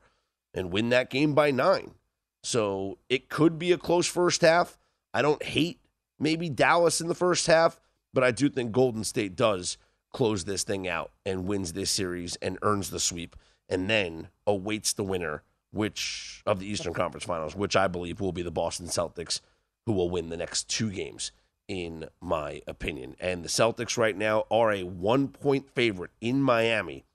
and 0.54 0.72
win 0.72 0.90
that 0.90 1.10
game 1.10 1.34
by 1.34 1.52
nine. 1.52 1.96
So 2.44 2.98
it 3.10 3.30
could 3.30 3.58
be 3.58 3.72
a 3.72 3.78
close 3.78 4.08
first 4.08 4.42
half. 4.42 4.78
I 5.14 5.22
don't 5.22 5.42
hate 5.42 5.80
maybe 6.20 6.50
Dallas 6.50 7.02
in 7.02 7.08
the 7.08 7.16
first 7.16 7.48
half, 7.48 7.80
but 8.14 8.24
I 8.24 8.32
do 8.32 8.50
think 8.50 8.72
Golden 8.72 9.04
State 9.04 9.36
does 9.36 9.78
close 10.14 10.46
this 10.46 10.64
thing 10.64 10.88
out 10.88 11.12
and 11.26 11.46
wins 11.46 11.74
this 11.74 11.92
series 11.92 12.36
and 12.38 12.58
earns 12.62 12.90
the 12.90 13.00
sweep 13.00 13.36
and 13.70 13.90
then 13.90 14.30
awaits 14.46 14.94
the 14.94 15.04
winner 15.04 15.44
which 15.72 16.42
of 16.46 16.60
the 16.60 16.66
Eastern 16.66 16.94
Conference 16.94 17.26
Finals, 17.26 17.56
which 17.56 17.76
I 17.76 17.88
believe 17.88 18.22
will 18.22 18.32
be 18.32 18.42
the 18.42 18.52
Boston 18.52 18.88
Celtics 18.88 19.42
who 19.86 19.92
will 19.92 20.10
win 20.10 20.30
the 20.30 20.38
next 20.38 20.70
two 20.70 20.90
games 20.90 21.32
in 21.67 22.07
my 22.21 22.62
opinion. 22.67 23.15
And 23.19 23.43
the 23.43 23.50
Celtics 23.50 23.97
right 23.97 24.17
now 24.17 24.45
are 24.50 24.71
a 24.71 24.83
one 24.83 25.27
point 25.27 25.69
favorite 25.69 26.12
in 26.21 26.41
Miami 26.41 27.05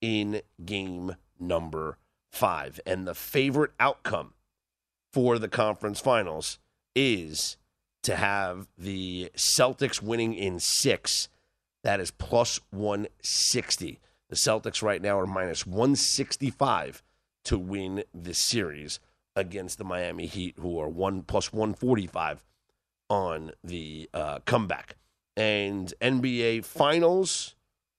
in 0.00 0.42
game 0.64 1.16
number 1.40 1.98
five. 2.30 2.80
And 2.86 3.06
the 3.06 3.14
favorite 3.14 3.72
outcome 3.80 4.34
for 5.12 5.38
the 5.38 5.48
conference 5.48 6.00
finals 6.00 6.58
is 6.94 7.56
to 8.02 8.16
have 8.16 8.68
the 8.76 9.30
Celtics 9.36 10.02
winning 10.02 10.34
in 10.34 10.60
six. 10.60 11.28
That 11.82 12.00
is 12.00 12.10
plus 12.10 12.60
160. 12.70 14.00
The 14.28 14.36
Celtics 14.36 14.82
right 14.82 15.00
now 15.00 15.18
are 15.18 15.26
minus 15.26 15.66
165 15.66 17.02
to 17.44 17.58
win 17.58 18.04
this 18.12 18.38
series 18.38 19.00
against 19.36 19.78
the 19.78 19.84
Miami 19.84 20.26
Heat, 20.26 20.54
who 20.58 20.78
are 20.78 20.88
one 20.88 21.22
plus 21.22 21.52
145 21.52 22.42
on 23.14 23.52
the 23.62 24.10
uh, 24.12 24.40
comeback. 24.44 24.96
And 25.36 25.94
NBA 26.00 26.64
Finals, 26.64 27.54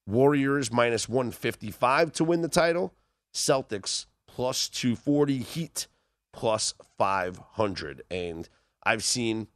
Warriors 0.06 0.70
minus 0.70 1.08
155 1.08 2.12
to 2.12 2.24
win 2.24 2.42
the 2.42 2.48
title, 2.48 2.94
Celtics 3.34 4.04
plus 4.26 4.68
240, 4.68 5.38
Heat 5.38 5.86
plus 6.34 6.74
500. 6.98 8.02
And 8.10 8.46
I've 8.84 9.02
seen 9.02 9.48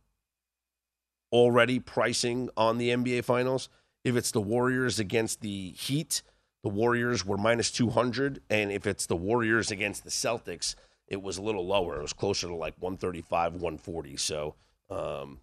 already 1.30 1.78
pricing 1.78 2.48
on 2.56 2.78
the 2.78 2.88
NBA 2.88 3.24
Finals. 3.24 3.68
If 4.02 4.16
it's 4.16 4.30
the 4.30 4.40
Warriors 4.40 4.98
against 4.98 5.42
the 5.42 5.72
Heat, 5.72 6.22
the 6.62 6.70
Warriors 6.70 7.24
were 7.26 7.36
minus 7.36 7.70
200. 7.70 8.40
And 8.48 8.72
if 8.72 8.86
it's 8.86 9.04
the 9.04 9.16
Warriors 9.16 9.70
against 9.70 10.04
the 10.04 10.10
Celtics, 10.10 10.74
it 11.06 11.22
was 11.22 11.36
a 11.36 11.42
little 11.42 11.66
lower. 11.66 11.98
It 11.98 12.02
was 12.02 12.14
closer 12.14 12.48
to 12.48 12.54
like 12.54 12.74
135, 12.78 13.54
140. 13.54 14.16
So 14.16 14.54
um, 14.90 15.40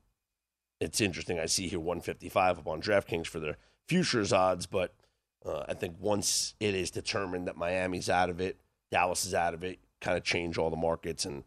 it's 0.79 1.01
interesting. 1.01 1.39
I 1.39 1.45
see 1.45 1.67
here 1.67 1.79
155 1.79 2.59
up 2.59 2.67
on 2.67 2.81
DraftKings 2.81 3.27
for 3.27 3.39
their 3.39 3.57
futures 3.87 4.33
odds, 4.33 4.65
but 4.65 4.93
uh, 5.45 5.63
I 5.67 5.73
think 5.73 5.95
once 5.99 6.55
it 6.59 6.75
is 6.75 6.91
determined 6.91 7.47
that 7.47 7.57
Miami's 7.57 8.09
out 8.09 8.29
of 8.29 8.39
it, 8.39 8.57
Dallas 8.91 9.25
is 9.25 9.33
out 9.33 9.53
of 9.53 9.63
it, 9.63 9.79
kind 10.01 10.17
of 10.17 10.23
change 10.23 10.57
all 10.57 10.69
the 10.69 10.77
markets, 10.77 11.25
and 11.25 11.43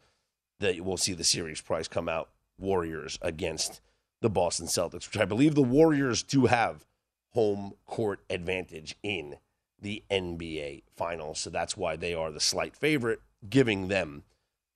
that 0.58 0.80
we'll 0.80 0.96
see 0.96 1.12
the 1.12 1.25
series 1.25 1.60
price 1.60 1.88
come 1.88 2.08
out 2.08 2.30
Warriors 2.58 3.18
against 3.22 3.80
the 4.20 4.30
Boston 4.30 4.66
Celtics, 4.66 5.06
which 5.06 5.18
I 5.18 5.25
believe 5.25 5.54
the 5.54 5.62
Warriors 5.62 6.22
do 6.22 6.46
have 6.46 6.84
home 7.30 7.72
court 7.87 8.20
advantage 8.28 8.96
in 9.02 9.37
the 9.80 10.02
NBA 10.10 10.82
Finals. 10.94 11.40
So 11.40 11.50
that's 11.50 11.76
why 11.76 11.96
they 11.96 12.12
are 12.12 12.30
the 12.30 12.40
slight 12.40 12.76
favorite, 12.76 13.22
giving 13.49 13.88
them 13.88 14.25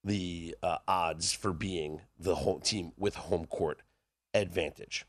the 0.03 0.57
uh, 0.63 0.79
odds 0.89 1.33
for 1.33 1.53
being 1.53 2.01
the 2.19 2.37
home 2.37 2.61
team 2.61 2.93
with 2.97 3.17
home 3.17 3.47
court 3.47 3.81
advantage. 4.35 5.07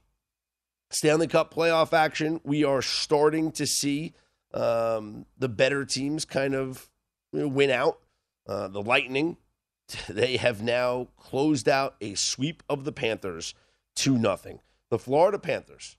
Stanley 0.91 1.27
Cup 1.27 1.53
playoff 1.53 1.91
action, 1.93 2.39
we 2.43 2.63
are 2.63 2.81
starting 2.81 3.51
to 3.53 3.65
see 3.65 4.13
um, 4.53 5.25
the 5.37 5.49
better 5.49 5.83
teams 5.83 6.23
kind 6.23 6.53
of 6.53 6.89
win 7.33 7.69
out. 7.69 7.99
Uh, 8.47 8.67
the 8.67 8.81
Lightning, 8.81 9.37
they 10.07 10.37
have 10.37 10.61
now 10.61 11.07
closed 11.17 11.67
out 11.67 11.95
a 11.99 12.13
sweep 12.15 12.63
of 12.69 12.85
the 12.85 12.91
Panthers 12.91 13.53
2 13.95 14.17
nothing. 14.17 14.59
The 14.89 14.99
Florida 14.99 15.39
Panthers, 15.39 15.97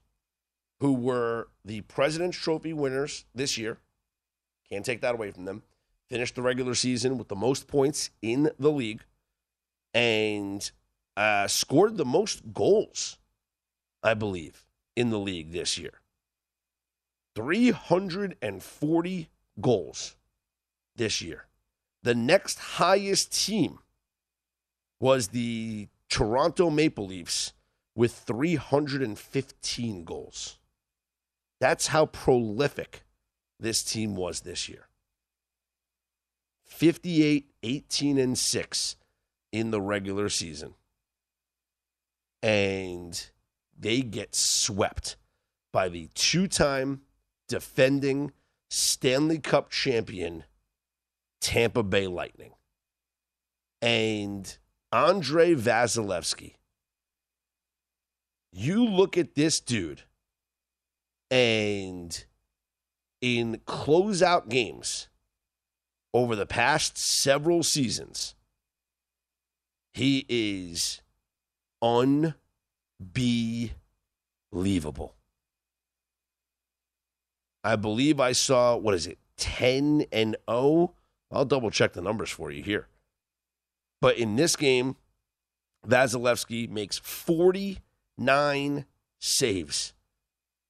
who 0.81 0.93
were 0.93 1.49
the 1.65 1.81
President's 1.83 2.39
Trophy 2.39 2.73
winners 2.73 3.25
this 3.35 3.59
year, 3.59 3.79
can't 4.71 4.85
take 4.85 5.01
that 5.01 5.15
away 5.15 5.31
from 5.31 5.45
them, 5.45 5.63
finished 6.09 6.37
the 6.37 6.43
regular 6.43 6.75
season 6.75 7.19
with 7.19 7.29
the 7.29 7.37
most 7.37 7.67
points 7.67 8.11
in 8.23 8.51
the 8.59 8.71
league 8.71 9.03
and 9.93 10.71
uh, 11.17 11.47
scored 11.47 11.97
the 11.97 12.05
most 12.05 12.53
goals, 12.53 13.19
I 14.03 14.15
believe, 14.15 14.67
in 14.95 15.11
the 15.11 15.19
league 15.19 15.53
this 15.53 15.79
year. 15.79 16.01
340 17.35 19.29
goals 19.61 20.17
this 20.97 21.23
year. 21.23 21.47
The 22.03 22.15
next 22.15 22.59
highest 22.59 23.33
team 23.47 23.79
was 25.01 25.29
the 25.29 25.89
Toronto 26.09 26.71
Maple 26.71 27.07
Leafs 27.07 27.53
with 27.95 28.13
315 28.13 30.05
goals. 30.05 30.59
That's 31.61 31.89
how 31.89 32.07
prolific 32.07 33.03
this 33.59 33.83
team 33.83 34.15
was 34.15 34.41
this 34.41 34.69
year. 34.69 34.89
58, 36.65 37.51
18, 37.63 38.19
and 38.19 38.39
6 38.39 38.97
in 39.53 39.71
the 39.71 39.81
regular 39.81 40.29
season. 40.29 40.75
And 42.43 43.31
they 43.79 44.03
get 44.03 44.35
swept 44.35 45.17
by 45.73 45.89
the 45.89 46.09
two 46.15 46.49
time 46.49 47.03
defending 47.49 48.33
Stanley 48.71 49.39
Cup 49.39 49.71
champion 49.71 50.45
Tampa 51.41 51.83
Bay 51.83 52.07
Lightning. 52.07 52.53
And 53.83 54.57
Andrei 54.93 55.55
Vasilevskiy, 55.55 56.55
you 58.53 58.85
look 58.85 59.19
at 59.19 59.35
this 59.35 59.61
dude, 59.61 60.03
and 61.31 62.25
in 63.21 63.61
closeout 63.67 64.49
games 64.49 65.09
over 66.15 66.35
the 66.35 66.47
past 66.47 66.97
several 66.97 67.63
seasons, 67.63 68.35
he 69.93 70.25
is 70.29 71.03
unbelievable. 71.83 72.35
I 77.65 77.77
believe 77.77 78.21
I 78.21 78.33
saw, 78.33 78.77
what 78.77 78.95
is 78.95 79.07
it, 79.07 79.19
10 79.39 80.07
and 80.13 80.37
0? 80.49 80.95
I'll 81.33 81.45
double 81.45 81.71
check 81.71 81.93
the 81.93 82.01
numbers 82.01 82.31
for 82.31 82.51
you 82.51 82.63
here. 82.63 82.87
But 84.01 84.19
in 84.19 84.37
this 84.37 84.55
game, 84.57 84.97
Vasilevskiy 85.87 86.69
makes 86.69 86.99
49 86.99 88.85
saves 89.19 89.95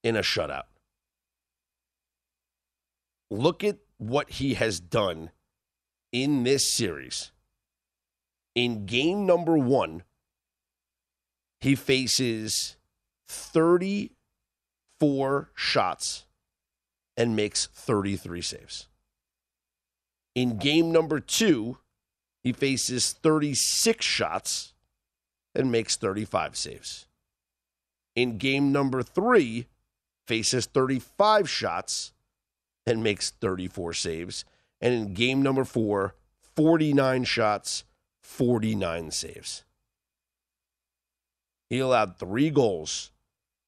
in 0.02 0.16
a 0.16 0.20
shutout. 0.20 0.64
Look 3.30 3.64
at 3.64 3.78
what 3.98 4.30
he 4.30 4.54
has 4.54 4.80
done 4.80 5.30
in 6.12 6.44
this 6.44 6.72
series. 6.72 7.32
In 8.54 8.86
game 8.86 9.26
number 9.26 9.58
one, 9.58 10.04
he 11.60 11.74
faces 11.74 12.76
34 13.28 15.50
shots 15.54 16.26
and 17.16 17.34
makes 17.34 17.66
33 17.66 18.42
saves. 18.42 18.88
In 20.34 20.58
game 20.58 20.92
number 20.92 21.18
two, 21.18 21.78
he 22.44 22.52
faces 22.52 23.12
36 23.12 24.04
shots 24.04 24.74
and 25.54 25.72
makes 25.72 25.96
35 25.96 26.56
saves. 26.56 27.06
In 28.14 28.36
game 28.38 28.70
number 28.70 29.02
three, 29.02 29.66
faces 30.26 30.66
35 30.66 31.48
shots 31.48 32.12
and 32.86 33.02
makes 33.02 33.30
34 33.30 33.94
saves. 33.94 34.44
And 34.80 34.94
in 34.94 35.14
game 35.14 35.42
number 35.42 35.64
four, 35.64 36.14
49 36.54 37.24
shots, 37.24 37.84
49 38.22 39.10
saves. 39.10 39.64
He 41.68 41.78
allowed 41.78 42.16
three 42.16 42.50
goals 42.50 43.10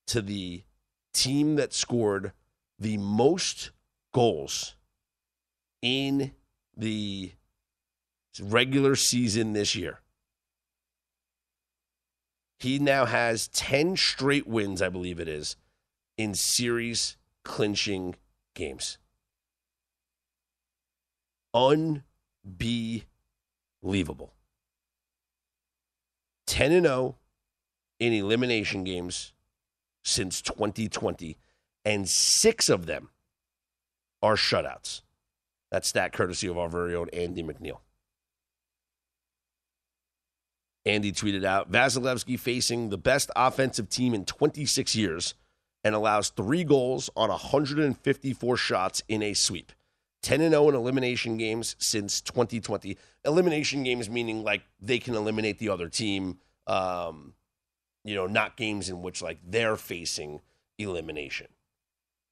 to 0.09 0.23
the 0.23 0.63
team 1.13 1.57
that 1.57 1.73
scored 1.73 2.33
the 2.79 2.97
most 2.97 3.71
goals 4.13 4.75
in 5.83 6.33
the 6.77 7.33
regular 8.41 8.95
season 8.95 9.53
this 9.53 9.75
year. 9.75 10.01
He 12.61 12.79
now 12.79 13.05
has 13.05 13.49
10 13.49 13.97
straight 13.97 14.47
wins, 14.47 14.83
I 14.83 14.89
believe 14.89 15.21
it 15.21 15.29
is, 15.29 15.57
in 16.17 16.35
series 16.35 17.17
clinching 17.45 18.17
games. 18.55 18.99
Unbelievable. 21.55 22.05
10 26.47 26.73
and 26.73 26.87
0 26.87 27.17
in 27.99 28.13
elimination 28.13 28.85
games 28.85 29.33
since 30.05 30.41
2020, 30.43 31.37
and 31.85 32.09
six 32.09 32.69
of 32.69 32.87
them 32.87 33.11
are 34.23 34.37
shutouts. 34.37 35.03
That's 35.71 35.93
that 35.93 36.13
courtesy 36.13 36.49
of 36.49 36.59
our 36.59 36.69
very 36.69 36.95
own 36.95 37.09
Andy 37.13 37.43
McNeil. 37.43 37.79
Andy 40.87 41.13
tweeted 41.13 41.45
out 41.45 41.71
Vasilevskiy 41.71 42.39
facing 42.39 42.89
the 42.89 42.97
best 42.97 43.31
offensive 43.37 43.91
team 43.91 44.15
in 44.15 44.25
26 44.25 44.97
years 44.97 45.35
and 45.85 45.95
allows 45.95 46.31
three 46.31 46.65
goals 46.65 47.11
on 47.15 47.29
154 47.29 48.57
shots 48.57 49.03
in 49.09 49.23
a 49.23 49.35
sweep. 49.35 49.73
10 50.23 50.41
and 50.41 50.53
0 50.53 50.71
in 50.71 50.75
elimination 50.75 51.37
games 51.37 51.77
since 51.79 52.21
2020. 52.23 52.97
Elimination 53.25 53.85
games 53.85 54.11
meaning 54.11 54.43
like 54.43 54.63
they 54.81 54.99
can 54.99 55.15
eliminate 55.15 55.59
the 55.59 55.69
other 55.69 55.89
team. 55.89 56.39
Um, 56.67 57.35
you 58.09 58.15
know, 58.15 58.27
not 58.27 58.57
games 58.57 58.89
in 58.89 59.03
which 59.03 59.21
like 59.21 59.39
they're 59.47 59.77
facing 59.77 60.41
elimination. 60.79 61.49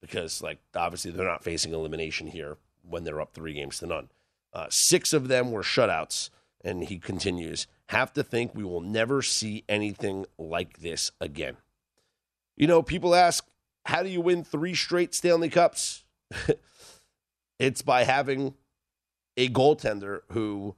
Because 0.01 0.41
like 0.41 0.57
obviously 0.75 1.11
they're 1.11 1.27
not 1.27 1.43
facing 1.43 1.71
elimination 1.71 2.27
here 2.27 2.57
when 2.81 3.03
they're 3.03 3.21
up 3.21 3.33
three 3.33 3.53
games 3.53 3.77
to 3.79 3.85
none. 3.85 4.09
Uh, 4.53 4.65
six 4.71 5.13
of 5.13 5.27
them 5.27 5.51
were 5.51 5.61
shutouts, 5.61 6.31
and 6.63 6.85
he 6.85 6.97
continues. 6.97 7.67
have 7.89 8.11
to 8.13 8.23
think 8.23 8.55
we 8.55 8.63
will 8.63 8.81
never 8.81 9.21
see 9.21 9.63
anything 9.69 10.25
like 10.39 10.79
this 10.79 11.11
again. 11.21 11.57
You 12.55 12.65
know, 12.65 12.81
people 12.81 13.13
ask, 13.13 13.45
how 13.85 14.01
do 14.01 14.09
you 14.09 14.19
win 14.19 14.43
three 14.43 14.73
straight 14.73 15.13
Stanley 15.13 15.49
Cups? 15.49 16.05
it's 17.59 17.83
by 17.83 18.03
having 18.03 18.55
a 19.37 19.47
goaltender 19.49 20.21
who, 20.31 20.75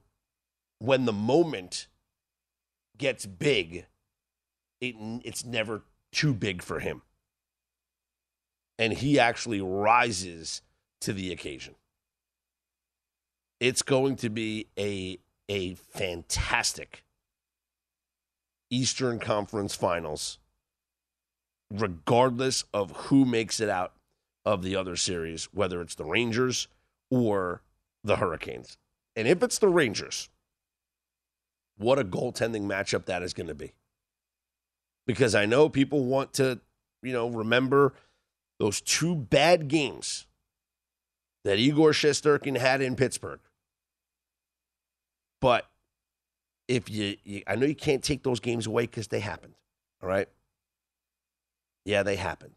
when 0.78 1.06
the 1.06 1.12
moment 1.12 1.86
gets 2.98 3.24
big, 3.24 3.86
it, 4.80 4.94
it's 5.24 5.44
never 5.44 5.82
too 6.12 6.32
big 6.32 6.62
for 6.62 6.80
him. 6.80 7.02
And 8.78 8.94
he 8.94 9.18
actually 9.18 9.60
rises 9.60 10.62
to 11.00 11.12
the 11.12 11.32
occasion. 11.32 11.74
It's 13.58 13.82
going 13.82 14.16
to 14.16 14.30
be 14.30 14.66
a, 14.78 15.18
a 15.48 15.74
fantastic 15.74 17.04
Eastern 18.70 19.18
Conference 19.18 19.74
Finals, 19.74 20.38
regardless 21.70 22.64
of 22.72 22.92
who 22.92 23.24
makes 23.24 23.60
it 23.60 23.68
out 23.68 23.92
of 24.46 24.62
the 24.62 24.76
other 24.76 24.96
series, 24.96 25.44
whether 25.52 25.82
it's 25.82 25.94
the 25.94 26.04
Rangers 26.04 26.68
or 27.10 27.62
the 28.02 28.16
Hurricanes. 28.16 28.78
And 29.14 29.28
if 29.28 29.42
it's 29.42 29.58
the 29.58 29.68
Rangers, 29.68 30.30
what 31.76 31.98
a 31.98 32.04
goaltending 32.04 32.62
matchup 32.62 33.04
that 33.06 33.22
is 33.22 33.34
going 33.34 33.48
to 33.48 33.54
be. 33.54 33.74
Because 35.06 35.34
I 35.34 35.46
know 35.46 35.68
people 35.68 36.04
want 36.04 36.34
to, 36.34 36.60
you 37.02 37.12
know, 37.12 37.28
remember 37.28 37.94
those 38.58 38.80
two 38.80 39.14
bad 39.14 39.68
games 39.68 40.26
that 41.44 41.58
Igor 41.58 41.92
Shesterkin 41.92 42.58
had 42.58 42.82
in 42.82 42.96
Pittsburgh. 42.96 43.40
But 45.40 45.66
if 46.68 46.90
you, 46.90 47.16
you 47.24 47.42
I 47.46 47.56
know 47.56 47.66
you 47.66 47.74
can't 47.74 48.04
take 48.04 48.22
those 48.22 48.40
games 48.40 48.66
away 48.66 48.82
because 48.84 49.08
they 49.08 49.20
happened. 49.20 49.54
All 50.02 50.08
right. 50.08 50.28
Yeah, 51.84 52.02
they 52.02 52.16
happened. 52.16 52.54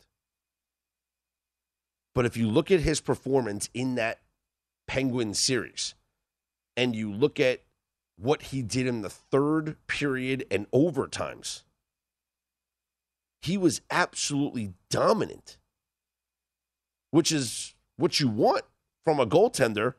But 2.14 2.26
if 2.26 2.38
you 2.38 2.48
look 2.48 2.70
at 2.70 2.82
his 2.82 3.02
performance 3.02 3.70
in 3.74 3.96
that 3.96 4.20
Penguin 4.88 5.34
series 5.34 5.96
and 6.78 6.96
you 6.96 7.12
look 7.12 7.40
at 7.40 7.62
what 8.18 8.44
he 8.44 8.62
did 8.62 8.86
in 8.86 9.02
the 9.02 9.10
third 9.10 9.78
period 9.88 10.46
and 10.52 10.70
overtimes, 10.72 11.64
he 13.44 13.58
was 13.58 13.82
absolutely 13.92 14.74
dominant, 14.90 15.58
which 17.12 17.32
is 17.32 17.76
what 17.98 18.20
you 18.20 18.30
want 18.30 18.64
from 19.04 19.20
a 19.20 19.28
goaltender 19.28 19.96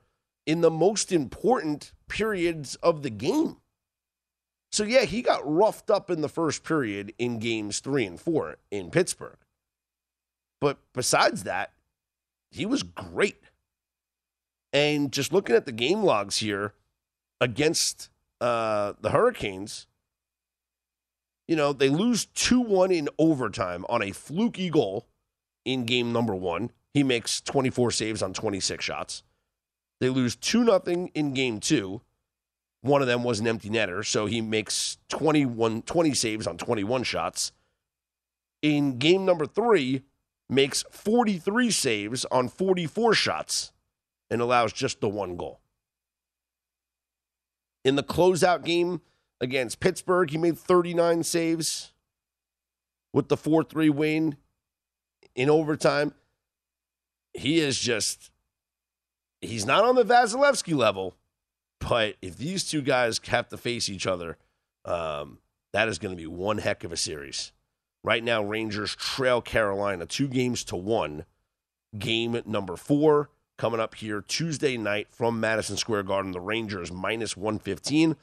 in 0.47 0.63
the 0.63 0.71
most 0.71 1.13
important 1.13 1.93
periods 2.09 2.75
of 2.77 3.03
the 3.03 3.11
game. 3.11 3.59
So, 4.73 4.83
yeah, 4.83 5.05
he 5.05 5.21
got 5.21 5.43
roughed 5.45 5.91
up 5.91 6.11
in 6.11 6.23
the 6.23 6.29
first 6.29 6.65
period 6.65 7.13
in 7.19 7.39
games 7.39 7.81
three 7.81 8.07
and 8.07 8.19
four 8.19 8.57
in 8.71 8.91
Pittsburgh. 8.91 9.39
But 10.61 10.79
besides 10.95 11.45
that, 11.45 11.73
he 12.51 12.65
was 12.65 12.83
great. 12.83 13.43
And 14.73 15.13
just 15.13 15.33
looking 15.33 15.55
at 15.55 15.67
the 15.67 15.73
game 15.73 16.03
logs 16.03 16.39
here 16.39 16.73
against 17.41 18.09
uh, 18.41 18.95
the 19.01 19.11
Hurricanes, 19.11 19.87
you 21.47 21.57
know, 21.57 21.73
they 21.73 21.89
lose 21.89 22.27
2 22.27 22.61
1 22.61 22.91
in 22.91 23.09
overtime 23.19 23.85
on 23.89 24.03
a 24.03 24.13
fluky 24.13 24.71
goal 24.71 25.07
in 25.65 25.85
game 25.85 26.13
number 26.13 26.35
one. 26.35 26.71
He 26.93 27.03
makes 27.03 27.41
24 27.41 27.91
saves 27.91 28.23
on 28.23 28.33
26 28.33 28.85
shots. 28.85 29.23
They 30.01 30.09
lose 30.09 30.37
2 30.37 30.65
0 30.65 31.09
in 31.15 31.35
game 31.35 31.61
two. 31.61 32.03
One 32.83 33.01
of 33.01 33.09
them 33.09 33.25
was 33.25 33.41
an 33.41 33.47
empty 33.47 33.71
netter, 33.71 34.05
so 34.05 34.27
he 34.27 34.43
makes 34.43 34.99
21, 35.09 35.83
20 35.83 36.15
saves 36.15 36.47
on 36.47 36.59
21 36.59 37.03
shots. 37.03 37.53
In 38.61 38.99
game 38.99 39.25
number 39.25 39.47
three, 39.47 40.03
makes 40.51 40.85
43 40.91 41.71
saves 41.71 42.25
on 42.27 42.49
44 42.49 43.15
shots 43.15 43.73
and 44.31 44.41
allows 44.41 44.73
just 44.73 45.01
the 45.01 45.09
one 45.09 45.37
goal. 45.37 45.61
In 47.85 47.97
the 47.97 48.03
closeout 48.03 48.65
game 48.65 49.01
against 49.45 49.79
Pittsburgh, 49.79 50.31
he 50.31 50.39
made 50.39 50.59
39 50.59 51.23
saves 51.23 51.93
with 53.13 53.29
the 53.29 53.37
4 53.37 53.63
3 53.63 53.91
win 53.91 54.37
in 55.37 55.49
overtime. 55.49 56.13
He 57.33 57.61
is 57.61 57.79
just, 57.79 58.31
he's 59.41 59.67
not 59.67 59.85
on 59.85 59.95
the 59.95 60.05
Vasilevskiy 60.05 60.77
level, 60.77 61.15
but 61.79 62.17
if 62.23 62.37
these 62.37 62.69
two 62.69 62.83
guys 62.83 63.21
have 63.29 63.49
to 63.51 63.57
face 63.57 63.89
each 63.89 64.07
other, 64.07 64.39
um, 64.85 65.39
that 65.73 65.89
is 65.89 65.99
going 65.99 66.15
to 66.15 66.21
be 66.21 66.27
one 66.27 66.59
heck 66.59 66.85
of 66.85 66.93
a 66.93 66.97
series. 66.97 67.53
Right 68.03 68.23
now, 68.23 68.43
Rangers 68.43 68.95
trail 68.95 69.41
Carolina 69.41 70.07
two 70.07 70.29
games 70.29 70.65
to 70.65 70.77
one. 70.77 71.25
Game 71.99 72.41
number 72.45 72.77
four 72.77 73.31
coming 73.57 73.81
up 73.81 73.95
here 73.95 74.21
Tuesday 74.21 74.77
night 74.77 75.09
from 75.11 75.41
Madison 75.41 75.77
Square 75.77 76.05
Garden. 76.05 76.33
The 76.33 76.41
Rangers 76.41 76.91
minus 76.93 77.37
115 77.37 78.17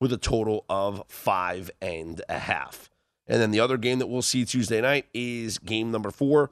with 0.00 0.12
a 0.12 0.18
total 0.18 0.64
of 0.68 1.02
five 1.08 1.70
and 1.80 2.22
a 2.28 2.38
half. 2.38 2.90
And 3.26 3.40
then 3.40 3.50
the 3.50 3.60
other 3.60 3.76
game 3.76 3.98
that 3.98 4.06
we'll 4.06 4.22
see 4.22 4.44
Tuesday 4.44 4.80
night 4.80 5.06
is 5.12 5.58
game 5.58 5.90
number 5.90 6.10
four 6.10 6.50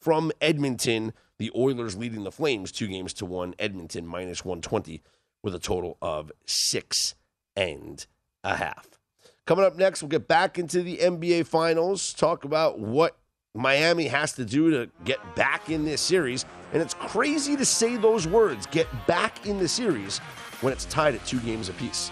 from 0.00 0.32
Edmonton. 0.40 1.12
The 1.38 1.52
Oilers 1.54 1.96
leading 1.96 2.24
the 2.24 2.32
Flames 2.32 2.72
two 2.72 2.86
games 2.86 3.12
to 3.14 3.26
one. 3.26 3.54
Edmonton 3.58 4.06
minus 4.06 4.44
120 4.44 5.02
with 5.42 5.54
a 5.54 5.58
total 5.58 5.96
of 6.00 6.32
six 6.46 7.14
and 7.56 8.06
a 8.42 8.56
half. 8.56 8.98
Coming 9.46 9.64
up 9.64 9.76
next, 9.76 10.02
we'll 10.02 10.10
get 10.10 10.28
back 10.28 10.58
into 10.58 10.82
the 10.82 10.98
NBA 10.98 11.46
Finals, 11.46 12.12
talk 12.12 12.44
about 12.44 12.78
what 12.78 13.16
Miami 13.54 14.06
has 14.06 14.32
to 14.34 14.44
do 14.44 14.70
to 14.70 14.90
get 15.04 15.18
back 15.34 15.70
in 15.70 15.84
this 15.84 16.00
series. 16.00 16.44
And 16.72 16.82
it's 16.82 16.94
crazy 16.94 17.56
to 17.56 17.64
say 17.64 17.96
those 17.96 18.26
words, 18.26 18.66
get 18.66 18.86
back 19.06 19.46
in 19.46 19.58
the 19.58 19.68
series, 19.68 20.18
when 20.60 20.72
it's 20.72 20.84
tied 20.86 21.14
at 21.14 21.24
two 21.24 21.40
games 21.40 21.68
apiece. 21.68 22.10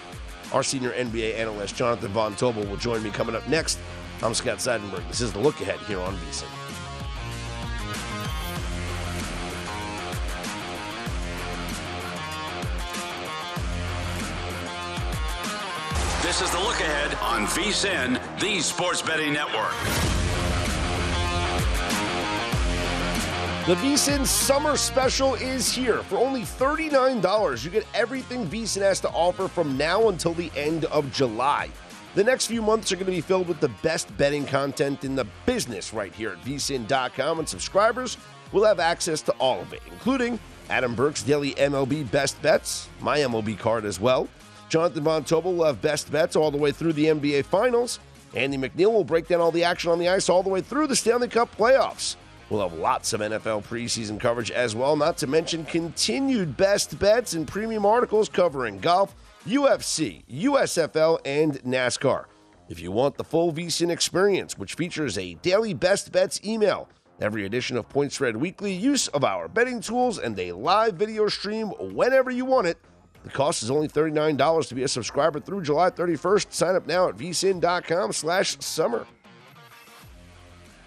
Our 0.52 0.62
senior 0.62 0.92
NBA 0.92 1.36
analyst, 1.36 1.76
Jonathan 1.76 2.10
Von 2.12 2.34
Tobel, 2.34 2.68
will 2.68 2.76
join 2.76 3.02
me 3.02 3.10
coming 3.10 3.34
up 3.34 3.46
next. 3.48 3.78
I'm 4.22 4.32
Scott 4.32 4.58
Seidenberg. 4.58 5.06
This 5.08 5.20
is 5.20 5.32
the 5.32 5.40
look 5.40 5.60
ahead 5.60 5.78
here 5.80 6.00
on 6.00 6.14
VSIN. 6.16 6.48
This 16.22 16.40
is 16.40 16.50
the 16.50 16.58
look 16.58 16.80
ahead 16.80 17.14
on 17.22 17.46
VSIN, 17.46 18.40
the 18.40 18.60
Sports 18.60 19.02
Betting 19.02 19.32
Network. 19.32 20.25
The 23.66 23.74
VSIN 23.74 24.24
Summer 24.24 24.76
Special 24.76 25.34
is 25.34 25.72
here. 25.72 26.04
For 26.04 26.18
only 26.18 26.42
$39, 26.42 27.64
you 27.64 27.70
get 27.72 27.84
everything 27.94 28.46
VSIN 28.46 28.82
has 28.82 29.00
to 29.00 29.08
offer 29.08 29.48
from 29.48 29.76
now 29.76 30.08
until 30.08 30.34
the 30.34 30.52
end 30.54 30.84
of 30.84 31.12
July. 31.12 31.68
The 32.14 32.22
next 32.22 32.46
few 32.46 32.62
months 32.62 32.92
are 32.92 32.94
going 32.94 33.06
to 33.06 33.10
be 33.10 33.20
filled 33.20 33.48
with 33.48 33.58
the 33.58 33.70
best 33.82 34.16
betting 34.16 34.46
content 34.46 35.02
in 35.02 35.16
the 35.16 35.26
business 35.46 35.92
right 35.92 36.14
here 36.14 36.30
at 36.30 36.42
vsin.com, 36.42 37.40
and 37.40 37.48
subscribers 37.48 38.18
will 38.52 38.62
have 38.62 38.78
access 38.78 39.20
to 39.22 39.32
all 39.32 39.60
of 39.60 39.72
it, 39.72 39.82
including 39.90 40.38
Adam 40.70 40.94
Burke's 40.94 41.24
daily 41.24 41.52
MLB 41.54 42.08
best 42.12 42.40
bets, 42.42 42.88
my 43.00 43.18
MLB 43.18 43.58
card 43.58 43.84
as 43.84 43.98
well. 43.98 44.28
Jonathan 44.68 45.02
Von 45.02 45.24
Tobel 45.24 45.56
will 45.56 45.64
have 45.64 45.82
best 45.82 46.12
bets 46.12 46.36
all 46.36 46.52
the 46.52 46.56
way 46.56 46.70
through 46.70 46.92
the 46.92 47.06
NBA 47.06 47.46
Finals. 47.46 47.98
Andy 48.32 48.58
McNeil 48.58 48.92
will 48.92 49.02
break 49.02 49.26
down 49.26 49.40
all 49.40 49.50
the 49.50 49.64
action 49.64 49.90
on 49.90 49.98
the 49.98 50.08
ice 50.08 50.28
all 50.28 50.44
the 50.44 50.48
way 50.48 50.60
through 50.60 50.86
the 50.86 50.94
Stanley 50.94 51.26
Cup 51.26 51.52
playoffs. 51.56 52.14
We'll 52.48 52.68
have 52.68 52.78
lots 52.78 53.12
of 53.12 53.20
NFL 53.20 53.64
preseason 53.64 54.20
coverage 54.20 54.52
as 54.52 54.76
well, 54.76 54.94
not 54.96 55.16
to 55.18 55.26
mention 55.26 55.64
continued 55.64 56.56
best 56.56 56.96
bets 56.98 57.34
and 57.34 57.46
premium 57.46 57.84
articles 57.84 58.28
covering 58.28 58.78
golf, 58.78 59.16
UFC, 59.46 60.24
USFL, 60.30 61.18
and 61.24 61.54
NASCAR. 61.64 62.26
If 62.68 62.80
you 62.80 62.92
want 62.92 63.16
the 63.16 63.24
full 63.24 63.52
VSIN 63.52 63.90
experience, 63.90 64.56
which 64.56 64.74
features 64.74 65.18
a 65.18 65.34
daily 65.34 65.74
best 65.74 66.12
bets 66.12 66.40
email, 66.44 66.88
every 67.20 67.46
edition 67.46 67.76
of 67.76 67.88
Point 67.88 68.12
Spread 68.12 68.36
Weekly, 68.36 68.72
use 68.72 69.08
of 69.08 69.24
our 69.24 69.48
betting 69.48 69.80
tools, 69.80 70.18
and 70.18 70.38
a 70.38 70.52
live 70.52 70.94
video 70.94 71.26
stream 71.28 71.68
whenever 71.94 72.30
you 72.30 72.44
want 72.44 72.68
it, 72.68 72.78
the 73.24 73.30
cost 73.30 73.64
is 73.64 73.72
only 73.72 73.88
$39 73.88 74.68
to 74.68 74.74
be 74.76 74.84
a 74.84 74.88
subscriber 74.88 75.40
through 75.40 75.62
July 75.62 75.90
31st. 75.90 76.52
Sign 76.52 76.76
up 76.76 76.86
now 76.86 77.08
at 77.08 77.16
vsin.com 77.16 78.12
slash 78.12 78.56
summer. 78.60 79.04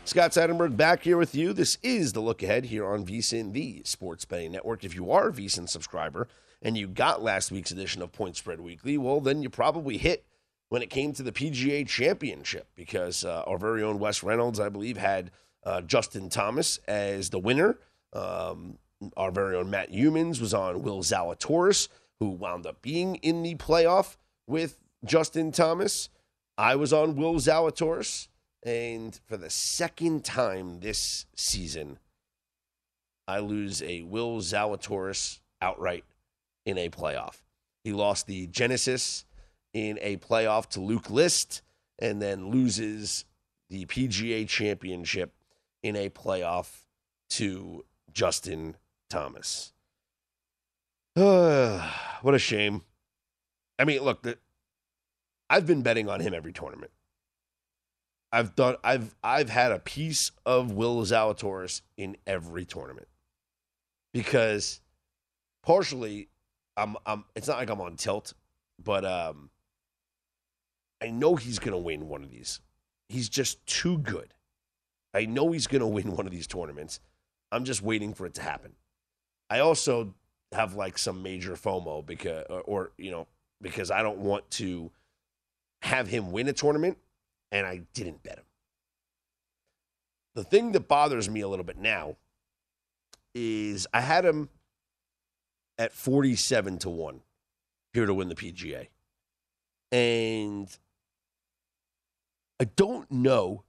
Scott 0.10 0.32
Seidenberg 0.32 0.76
back 0.76 1.04
here 1.04 1.18
with 1.18 1.36
you. 1.36 1.54
This 1.54 1.78
is 1.84 2.14
the 2.14 2.20
look 2.20 2.42
ahead 2.42 2.66
here 2.66 2.84
on 2.84 3.06
VSIN, 3.06 3.54
the 3.54 3.84
sports 3.86 4.26
betting 4.26 4.52
network. 4.52 4.84
If 4.84 4.96
you 4.96 5.12
are 5.12 5.28
a 5.28 5.32
VSIN 5.32 5.70
subscriber 5.70 6.28
and 6.64 6.76
you 6.76 6.88
got 6.88 7.22
last 7.22 7.52
week's 7.52 7.70
edition 7.70 8.02
of 8.02 8.12
Point 8.12 8.36
Spread 8.36 8.60
Weekly, 8.60 8.98
well, 8.98 9.22
then 9.22 9.44
you 9.44 9.52
probably 9.52 10.00
hit 10.00 10.26
when 10.70 10.82
it 10.82 10.90
came 10.90 11.14
to 11.14 11.22
the 11.22 11.32
PGA 11.32 11.88
Championship 11.88 12.70
because 12.76 13.24
uh, 13.24 13.44
our 13.46 13.60
very 13.60 13.84
own 13.84 14.00
Wes 14.00 14.24
Reynolds, 14.24 14.60
I 14.60 14.70
believe, 14.70 14.98
had 14.98 15.30
uh, 15.64 15.82
Justin 15.82 16.30
Thomas 16.30 16.80
as 16.88 17.30
the 17.30 17.38
winner. 17.38 17.78
Um, 18.12 18.80
our 19.16 19.30
very 19.30 19.56
own 19.56 19.70
Matt 19.70 19.92
Youmans 19.92 20.42
was 20.42 20.56
on 20.56 20.82
Will 20.82 21.04
Zalatoris 21.04 21.88
who 22.20 22.30
wound 22.30 22.66
up 22.66 22.82
being 22.82 23.18
in 23.18 23.44
the 23.44 23.54
playoff 23.54 24.18
with 24.48 24.80
Justin 25.06 25.52
Thomas. 25.52 26.10
I 26.58 26.76
was 26.76 26.92
on 26.92 27.16
Will 27.16 27.36
Zalatoris. 27.36 28.29
And 28.64 29.18
for 29.26 29.38
the 29.38 29.50
second 29.50 30.26
time 30.26 30.80
this 30.80 31.26
season, 31.36 32.00
I 33.28 33.40
lose 33.40 33.82
a 33.82 34.04
Will 34.04 34.40
Zalatoris 34.42 35.40
outright 35.62 36.04
in 36.66 36.78
a 36.78 36.90
playoff. 36.90 37.42
He 37.84 37.94
lost 37.94 38.28
the 38.28 38.48
Genesis 38.48 39.26
in 39.74 39.98
a 40.02 40.18
playoff 40.18 40.68
to 40.72 40.82
Luke 40.82 41.10
List 41.10 41.62
and 42.00 42.22
then 42.22 42.50
loses 42.50 43.26
the 43.70 43.86
PGA 43.86 44.48
championship 44.48 45.34
in 45.84 45.96
a 45.96 46.10
playoff 46.10 46.84
to 47.30 47.86
Justin 48.12 48.76
Thomas. 49.10 49.74
what 51.14 52.34
a 52.34 52.40
shame. 52.40 52.84
I 53.78 53.86
mean, 53.86 54.02
look, 54.02 54.24
the, 54.24 54.38
I've 55.50 55.66
been 55.66 55.82
betting 55.82 56.10
on 56.10 56.20
him 56.20 56.34
every 56.34 56.52
tournament. 56.52 56.92
I've 58.32 58.56
done 58.56 58.76
I've 58.84 59.16
I've 59.24 59.50
had 59.50 59.72
a 59.72 59.80
piece 59.80 60.32
of 60.46 60.72
Will 60.72 61.02
Zalatoris 61.04 61.82
in 61.98 62.18
every 62.28 62.66
tournament. 62.66 63.08
Because 64.14 64.82
partially 65.64 66.30
I'm 66.78 66.96
I'm 67.06 67.26
it's 67.36 67.48
not 67.48 67.58
like 67.58 67.70
I'm 67.70 67.82
on 67.82 67.96
tilt, 67.96 68.34
but 68.84 69.06
um 69.06 69.50
I 71.02 71.10
know 71.10 71.36
he's 71.36 71.60
going 71.60 71.72
to 71.72 71.78
win 71.78 72.08
one 72.10 72.24
of 72.24 72.30
these. 72.30 72.60
He's 73.08 73.30
just 73.30 73.66
too 73.66 73.98
good. 74.00 74.34
I 75.14 75.26
know 75.26 75.52
he's 75.52 75.68
going 75.68 75.82
to 75.82 75.88
win 75.88 76.16
one 76.16 76.26
of 76.26 76.32
these 76.32 76.46
tournaments. 76.46 77.00
I'm 77.52 77.64
just 77.64 77.82
waiting 77.82 78.14
for 78.14 78.26
it 78.26 78.34
to 78.36 78.42
happen. 78.42 78.74
I 79.50 79.60
also 79.60 80.14
have 80.52 80.76
like 80.76 80.98
some 80.98 81.24
major 81.24 81.54
FOMO 81.54 82.06
because, 82.06 82.46
or, 82.50 82.62
or 82.62 82.92
you 82.98 83.12
know, 83.12 83.28
because 83.62 83.92
I 83.92 84.04
don't 84.04 84.20
want 84.20 84.50
to 84.52 84.92
have 85.82 86.08
him 86.08 86.32
win 86.32 86.48
a 86.50 86.54
tournament 86.54 86.98
and 87.52 87.66
I 87.66 87.82
didn't 87.94 88.24
bet 88.24 88.38
him. 88.38 88.46
The 90.36 90.44
thing 90.44 90.72
that 90.74 90.88
bothers 90.88 91.30
me 91.30 91.42
a 91.42 91.48
little 91.48 91.66
bit 91.66 91.78
now 91.78 92.18
is 93.36 93.88
I 93.94 94.02
had 94.02 94.26
him 94.26 94.50
at 95.78 95.94
47 95.94 96.78
to 96.80 96.90
1 96.90 97.22
here 97.94 98.06
to 98.06 98.14
win 98.14 98.30
the 98.30 98.36
PGA. 98.36 98.88
And 99.92 100.70
I 102.60 102.66
don't 102.66 103.10
know 103.10 103.64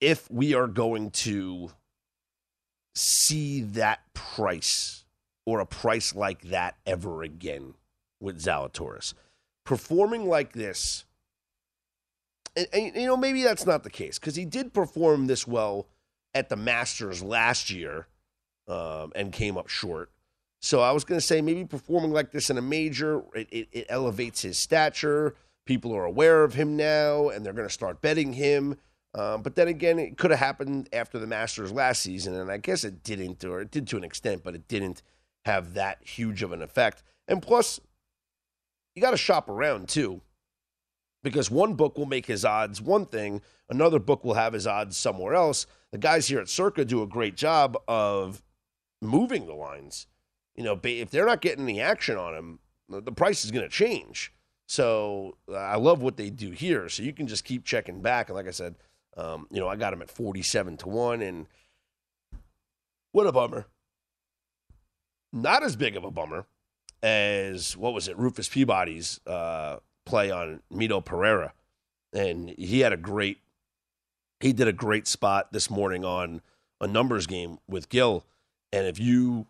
if 0.00 0.30
we 0.30 0.54
are 0.54 0.66
going 0.66 1.10
to 1.10 1.70
see 2.94 3.60
that 3.60 4.00
price 4.14 5.04
or 5.44 5.60
a 5.60 5.66
price 5.66 6.14
like 6.14 6.42
that 6.42 6.76
ever 6.86 7.22
again 7.22 7.74
with 8.20 8.42
Zalatoris. 8.42 9.14
Performing 9.64 10.26
like 10.26 10.52
this, 10.52 11.04
and, 12.56 12.66
and 12.72 12.96
you 12.96 13.06
know, 13.06 13.16
maybe 13.16 13.42
that's 13.42 13.66
not 13.66 13.82
the 13.82 13.90
case 13.90 14.18
because 14.18 14.36
he 14.36 14.44
did 14.44 14.72
perform 14.72 15.26
this 15.26 15.46
well 15.46 15.86
at 16.34 16.48
the 16.48 16.56
Masters 16.56 17.22
last 17.22 17.70
year 17.70 18.06
um, 18.68 19.12
and 19.14 19.32
came 19.32 19.56
up 19.56 19.68
short. 19.68 20.10
So 20.60 20.80
I 20.80 20.92
was 20.92 21.04
going 21.04 21.18
to 21.18 21.26
say 21.26 21.40
maybe 21.40 21.64
performing 21.64 22.12
like 22.12 22.32
this 22.32 22.50
in 22.50 22.58
a 22.58 22.62
major, 22.62 23.22
it, 23.34 23.48
it, 23.50 23.68
it 23.72 23.86
elevates 23.88 24.42
his 24.42 24.58
stature. 24.58 25.34
People 25.64 25.94
are 25.94 26.04
aware 26.04 26.44
of 26.44 26.54
him 26.54 26.76
now, 26.76 27.30
and 27.30 27.44
they're 27.44 27.52
going 27.52 27.68
to 27.68 27.72
start 27.72 28.02
betting 28.02 28.34
him. 28.34 28.76
Um, 29.14 29.42
but 29.42 29.56
then 29.56 29.68
again, 29.68 29.98
it 29.98 30.18
could 30.18 30.30
have 30.30 30.38
happened 30.38 30.88
after 30.92 31.18
the 31.18 31.26
Masters 31.26 31.72
last 31.72 32.02
season, 32.02 32.34
and 32.34 32.50
I 32.50 32.58
guess 32.58 32.84
it 32.84 33.02
didn't, 33.02 33.44
or 33.44 33.60
it 33.60 33.70
did 33.70 33.88
to 33.88 33.96
an 33.96 34.04
extent, 34.04 34.42
but 34.44 34.54
it 34.54 34.68
didn't 34.68 35.02
have 35.44 35.74
that 35.74 35.98
huge 36.02 36.42
of 36.42 36.52
an 36.52 36.62
effect. 36.62 37.02
And 37.26 37.42
plus, 37.42 37.80
you 38.94 39.02
got 39.02 39.12
to 39.12 39.16
shop 39.16 39.48
around 39.48 39.88
too, 39.88 40.20
because 41.22 41.50
one 41.50 41.74
book 41.74 41.98
will 41.98 42.06
make 42.06 42.26
his 42.26 42.44
odds 42.44 42.80
one 42.80 43.06
thing, 43.06 43.42
another 43.68 43.98
book 43.98 44.24
will 44.24 44.34
have 44.34 44.52
his 44.52 44.66
odds 44.66 44.96
somewhere 44.96 45.34
else. 45.34 45.66
The 45.92 45.98
guys 45.98 46.28
here 46.28 46.40
at 46.40 46.48
Circa 46.48 46.84
do 46.84 47.02
a 47.02 47.06
great 47.06 47.36
job 47.36 47.76
of 47.88 48.42
moving 49.02 49.46
the 49.46 49.54
lines. 49.54 50.06
You 50.54 50.64
know, 50.64 50.78
if 50.82 51.10
they're 51.10 51.26
not 51.26 51.40
getting 51.40 51.64
any 51.64 51.80
action 51.80 52.16
on 52.16 52.34
him, 52.34 52.58
the 52.88 53.12
price 53.12 53.44
is 53.44 53.50
going 53.50 53.64
to 53.64 53.70
change. 53.70 54.32
So 54.66 55.36
I 55.52 55.76
love 55.76 56.02
what 56.02 56.16
they 56.16 56.30
do 56.30 56.50
here. 56.50 56.88
So 56.88 57.02
you 57.02 57.12
can 57.12 57.26
just 57.26 57.44
keep 57.44 57.64
checking 57.64 58.02
back. 58.02 58.28
And 58.28 58.36
like 58.36 58.46
I 58.46 58.52
said, 58.52 58.76
um, 59.16 59.46
you 59.50 59.58
know, 59.58 59.68
I 59.68 59.76
got 59.76 59.92
him 59.92 60.02
at 60.02 60.10
47 60.10 60.76
to 60.78 60.88
1. 60.88 61.22
And 61.22 61.46
what 63.12 63.26
a 63.26 63.32
bummer. 63.32 63.66
Not 65.32 65.62
as 65.62 65.76
big 65.76 65.96
of 65.96 66.04
a 66.04 66.10
bummer 66.10 66.46
as, 67.02 67.76
what 67.76 67.94
was 67.94 68.08
it, 68.08 68.16
Rufus 68.18 68.48
Peabody's 68.48 69.20
uh, 69.26 69.78
play 70.04 70.30
on 70.30 70.62
Mito 70.72 71.04
Pereira. 71.04 71.52
And 72.12 72.50
he 72.50 72.80
had 72.80 72.92
a 72.92 72.96
great, 72.96 73.38
he 74.40 74.52
did 74.52 74.68
a 74.68 74.72
great 74.72 75.06
spot 75.06 75.52
this 75.52 75.70
morning 75.70 76.04
on 76.04 76.42
a 76.80 76.86
numbers 76.86 77.26
game 77.26 77.58
with 77.68 77.88
Gill. 77.88 78.24
And 78.72 78.86
if 78.86 78.98
you 78.98 79.46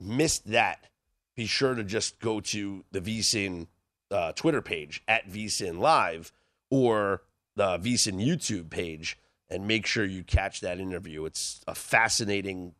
missed 0.00 0.50
that, 0.50 0.88
be 1.36 1.46
sure 1.46 1.74
to 1.74 1.82
just 1.82 2.20
go 2.20 2.40
to 2.40 2.84
the 2.92 3.00
VSIN 3.00 3.66
uh, 4.10 4.32
Twitter 4.32 4.62
page 4.62 5.02
at 5.08 5.28
VSIN 5.28 5.78
Live 5.78 6.32
or 6.70 7.22
the 7.56 7.78
VSIN 7.78 8.24
YouTube 8.24 8.70
page 8.70 9.18
and 9.48 9.66
make 9.66 9.86
sure 9.86 10.04
you 10.04 10.22
catch 10.22 10.60
that 10.60 10.78
interview. 10.78 11.24
It's 11.24 11.60
a 11.66 11.74
fascinating 11.74 12.74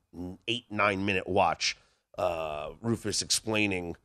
eight, 0.48 0.66
nine 0.70 1.04
minute 1.04 1.28
watch. 1.28 1.76
Uh, 2.16 2.70
Rufus 2.80 3.22
explaining 3.22 3.96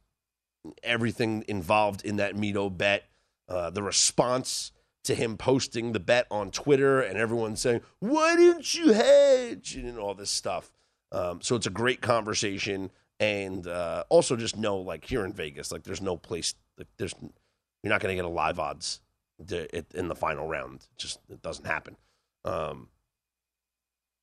everything 0.84 1.44
involved 1.48 2.04
in 2.04 2.18
that 2.18 2.36
Mito 2.36 2.76
bet, 2.76 3.06
uh, 3.48 3.70
the 3.70 3.84
response 3.84 4.72
to 5.04 5.16
him 5.16 5.38
posting 5.38 5.94
the 5.94 6.00
bet 6.00 6.28
on 6.30 6.52
Twitter, 6.52 7.02
and 7.02 7.18
everyone 7.18 7.56
saying, 7.56 7.82
Why 8.00 8.36
didn't 8.36 8.74
you 8.74 8.94
hedge? 8.94 9.76
and 9.76 9.98
all 9.98 10.14
this 10.14 10.30
stuff. 10.30 10.72
Um, 11.12 11.42
so 11.42 11.56
it's 11.56 11.68
a 11.68 11.72
great 11.72 12.02
conversation. 12.02 12.92
And 13.20 13.68
uh, 13.68 14.06
also 14.10 14.36
just 14.36 14.56
know, 14.56 14.78
like 14.78 15.04
here 15.06 15.26
in 15.26 15.34
Vegas, 15.34 15.72
like 15.72 15.84
there's 15.84 16.02
no 16.02 16.16
place 16.16 16.54
like, 16.78 16.88
there's 16.98 17.14
you're 17.22 17.92
not 17.92 18.02
going 18.02 18.12
to 18.12 18.16
get 18.16 18.26
a 18.26 18.34
live 18.34 18.60
odds 18.60 19.02
to, 19.48 19.68
in 19.98 20.08
the 20.08 20.16
final 20.16 20.48
round. 20.48 20.88
It 20.92 20.98
just 20.98 21.20
it 21.30 21.42
doesn't 21.42 21.66
happen. 21.66 21.98
Um, 22.46 22.88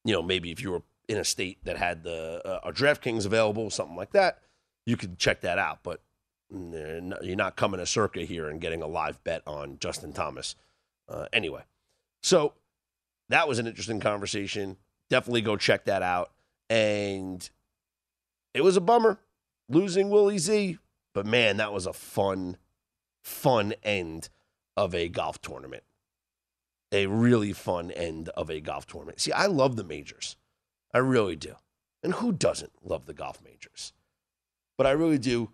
you 0.05 0.14
know, 0.14 0.22
maybe 0.22 0.51
if 0.51 0.62
you 0.62 0.70
were 0.70 0.83
in 1.09 1.18
a 1.18 1.25
state 1.25 1.59
that 1.64 1.77
had 1.77 2.05
the 2.05 2.40
uh, 2.44 2.68
a 2.68 2.72
DraftKings 2.72 3.27
available, 3.27 3.68
something 3.70 3.96
like 3.96 4.12
that, 4.12 4.38
you 4.87 4.96
could 4.96 5.18
check 5.18 5.42
that 5.42 5.59
out. 5.59 5.81
But 5.83 6.01
you're 6.51 7.37
not 7.37 7.57
coming 7.57 7.79
to 7.79 7.87
Circa 7.87 8.21
here 8.21 8.49
and 8.49 8.61
getting 8.61 8.83
a 8.83 8.87
live 8.87 9.23
bet 9.25 9.43
on 9.47 9.79
Justin 9.79 10.13
Thomas. 10.13 10.55
Uh, 11.09 11.27
anyway, 11.33 11.63
so 12.23 12.55
that 13.29 13.49
was 13.49 13.59
an 13.59 13.67
interesting 13.67 14.01
conversation. 14.01 14.77
Definitely 15.11 15.43
go 15.43 15.57
check 15.57 15.85
that 15.85 16.03
out. 16.03 16.33
And 16.69 17.49
it 18.55 18.63
was 18.63 18.77
a 18.77 18.81
bummer 18.81 19.19
losing 19.69 20.11
Willie 20.11 20.39
Z. 20.39 20.79
But 21.15 21.27
man, 21.27 21.57
that 21.57 21.73
was 21.73 21.87
a 21.87 21.93
fun, 21.93 22.57
fun 23.23 23.75
end 23.83 24.29
of 24.77 24.95
a 24.95 25.09
golf 25.09 25.41
tournament. 25.41 25.83
A 26.93 27.07
really 27.07 27.53
fun 27.53 27.91
end 27.91 28.29
of 28.31 28.51
a 28.51 28.61
golf 28.61 28.87
tournament. 28.87 29.21
See, 29.21 29.33
I 29.33 29.47
love 29.47 29.77
the 29.77 29.85
majors. 29.85 30.37
I 30.95 30.99
really 30.99 31.37
do. 31.37 31.55
And 32.03 32.15
who 32.15 32.33
doesn't 32.33 32.73
love 32.85 33.07
the 33.07 33.15
golf 33.15 33.43
majors? 33.43 33.93
But 34.79 34.87
I 34.87 34.93
really 34.93 35.19
do 35.19 35.51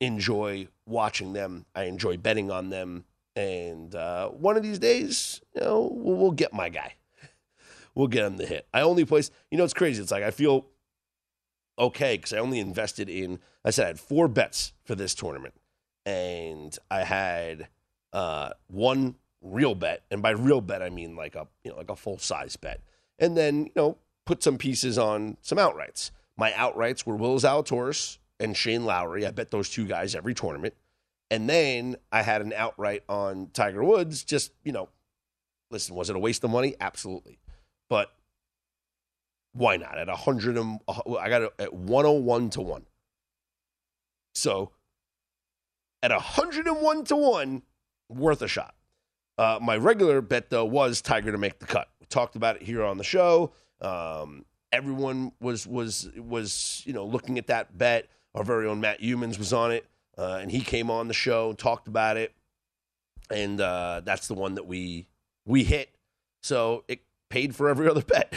enjoy 0.00 0.68
watching 0.86 1.32
them. 1.32 1.66
I 1.74 1.84
enjoy 1.84 2.16
betting 2.16 2.50
on 2.50 2.70
them. 2.70 3.04
And 3.36 3.94
uh, 3.94 4.28
one 4.30 4.56
of 4.56 4.62
these 4.62 4.78
days, 4.78 5.40
you 5.54 5.60
know, 5.60 5.90
we'll, 5.92 6.16
we'll 6.16 6.30
get 6.32 6.52
my 6.52 6.68
guy. 6.68 6.94
We'll 7.94 8.06
get 8.06 8.26
him 8.26 8.36
the 8.36 8.46
hit. 8.46 8.68
I 8.72 8.82
only 8.82 9.04
place, 9.04 9.32
you 9.50 9.58
know, 9.58 9.64
it's 9.64 9.74
crazy. 9.74 10.00
It's 10.00 10.12
like 10.12 10.22
I 10.22 10.30
feel 10.30 10.66
okay 11.78 12.16
because 12.16 12.32
I 12.32 12.38
only 12.38 12.60
invested 12.60 13.08
in. 13.08 13.40
I 13.64 13.70
said 13.70 13.84
I 13.84 13.88
had 13.88 13.98
four 13.98 14.28
bets 14.28 14.72
for 14.84 14.94
this 14.94 15.16
tournament, 15.16 15.54
and 16.06 16.78
I 16.92 17.02
had 17.02 17.66
uh, 18.12 18.50
one 18.68 19.16
real 19.42 19.74
bet, 19.74 20.04
and 20.12 20.22
by 20.22 20.30
real 20.30 20.60
bet 20.60 20.80
I 20.80 20.90
mean 20.90 21.16
like 21.16 21.34
a 21.34 21.48
you 21.64 21.72
know 21.72 21.76
like 21.76 21.90
a 21.90 21.96
full 21.96 22.18
size 22.18 22.54
bet, 22.54 22.82
and 23.18 23.36
then 23.36 23.64
you 23.66 23.72
know 23.74 23.98
put 24.26 24.44
some 24.44 24.58
pieces 24.58 24.96
on 24.96 25.36
some 25.40 25.58
outrights. 25.58 26.10
My 26.36 26.52
outrights 26.52 27.04
were 27.04 27.16
Will 27.16 27.38
Zalatoris 27.40 28.18
and 28.40 28.56
Shane 28.56 28.84
Lowry. 28.84 29.26
I 29.26 29.30
bet 29.30 29.50
those 29.50 29.68
two 29.68 29.86
guys 29.86 30.14
every 30.14 30.34
tournament, 30.34 30.74
and 31.30 31.48
then 31.48 31.96
I 32.12 32.22
had 32.22 32.42
an 32.42 32.52
outright 32.54 33.02
on 33.08 33.50
Tiger 33.52 33.84
Woods. 33.84 34.24
Just 34.24 34.52
you 34.64 34.72
know, 34.72 34.88
listen, 35.70 35.94
was 35.94 36.10
it 36.10 36.16
a 36.16 36.18
waste 36.18 36.44
of 36.44 36.50
money? 36.50 36.74
Absolutely, 36.80 37.38
but 37.88 38.12
why 39.52 39.76
not? 39.76 39.98
At 39.98 40.08
100, 40.08 40.56
and, 40.56 40.80
I 40.88 41.28
got 41.28 41.42
it 41.42 41.52
at 41.58 41.74
101 41.74 42.50
to 42.50 42.60
1. 42.60 42.86
So 44.34 44.70
at 46.02 46.10
101 46.10 47.04
to 47.04 47.16
1, 47.16 47.62
worth 48.08 48.42
a 48.42 48.48
shot. 48.48 48.74
Uh, 49.36 49.58
my 49.60 49.76
regular 49.76 50.20
bet, 50.20 50.50
though, 50.50 50.64
was 50.64 51.00
Tiger 51.00 51.32
to 51.32 51.38
make 51.38 51.58
the 51.58 51.66
cut. 51.66 51.88
We 52.00 52.06
talked 52.06 52.36
about 52.36 52.56
it 52.56 52.62
here 52.62 52.84
on 52.84 52.98
the 52.98 53.04
show. 53.04 53.52
Um, 53.80 54.44
everyone 54.72 55.32
was 55.40 55.66
was 55.66 56.08
was 56.16 56.82
you 56.84 56.92
know 56.92 57.04
looking 57.04 57.38
at 57.38 57.46
that 57.46 57.76
bet. 57.76 58.08
Our 58.38 58.44
very 58.44 58.68
own 58.68 58.80
Matt 58.80 59.00
Youmans 59.00 59.36
was 59.36 59.52
on 59.52 59.72
it. 59.72 59.84
uh, 60.16 60.38
and 60.40 60.50
he 60.50 60.60
came 60.60 60.90
on 60.90 61.08
the 61.08 61.14
show, 61.14 61.50
and 61.50 61.58
talked 61.58 61.88
about 61.88 62.16
it, 62.16 62.34
and 63.30 63.60
uh, 63.60 64.00
that's 64.04 64.28
the 64.28 64.34
one 64.34 64.54
that 64.54 64.66
we 64.66 65.08
we 65.44 65.64
hit. 65.64 65.94
So 66.42 66.84
it 66.88 67.00
paid 67.30 67.54
for 67.56 67.68
every 67.68 67.88
other 67.90 68.02
bet. 68.02 68.32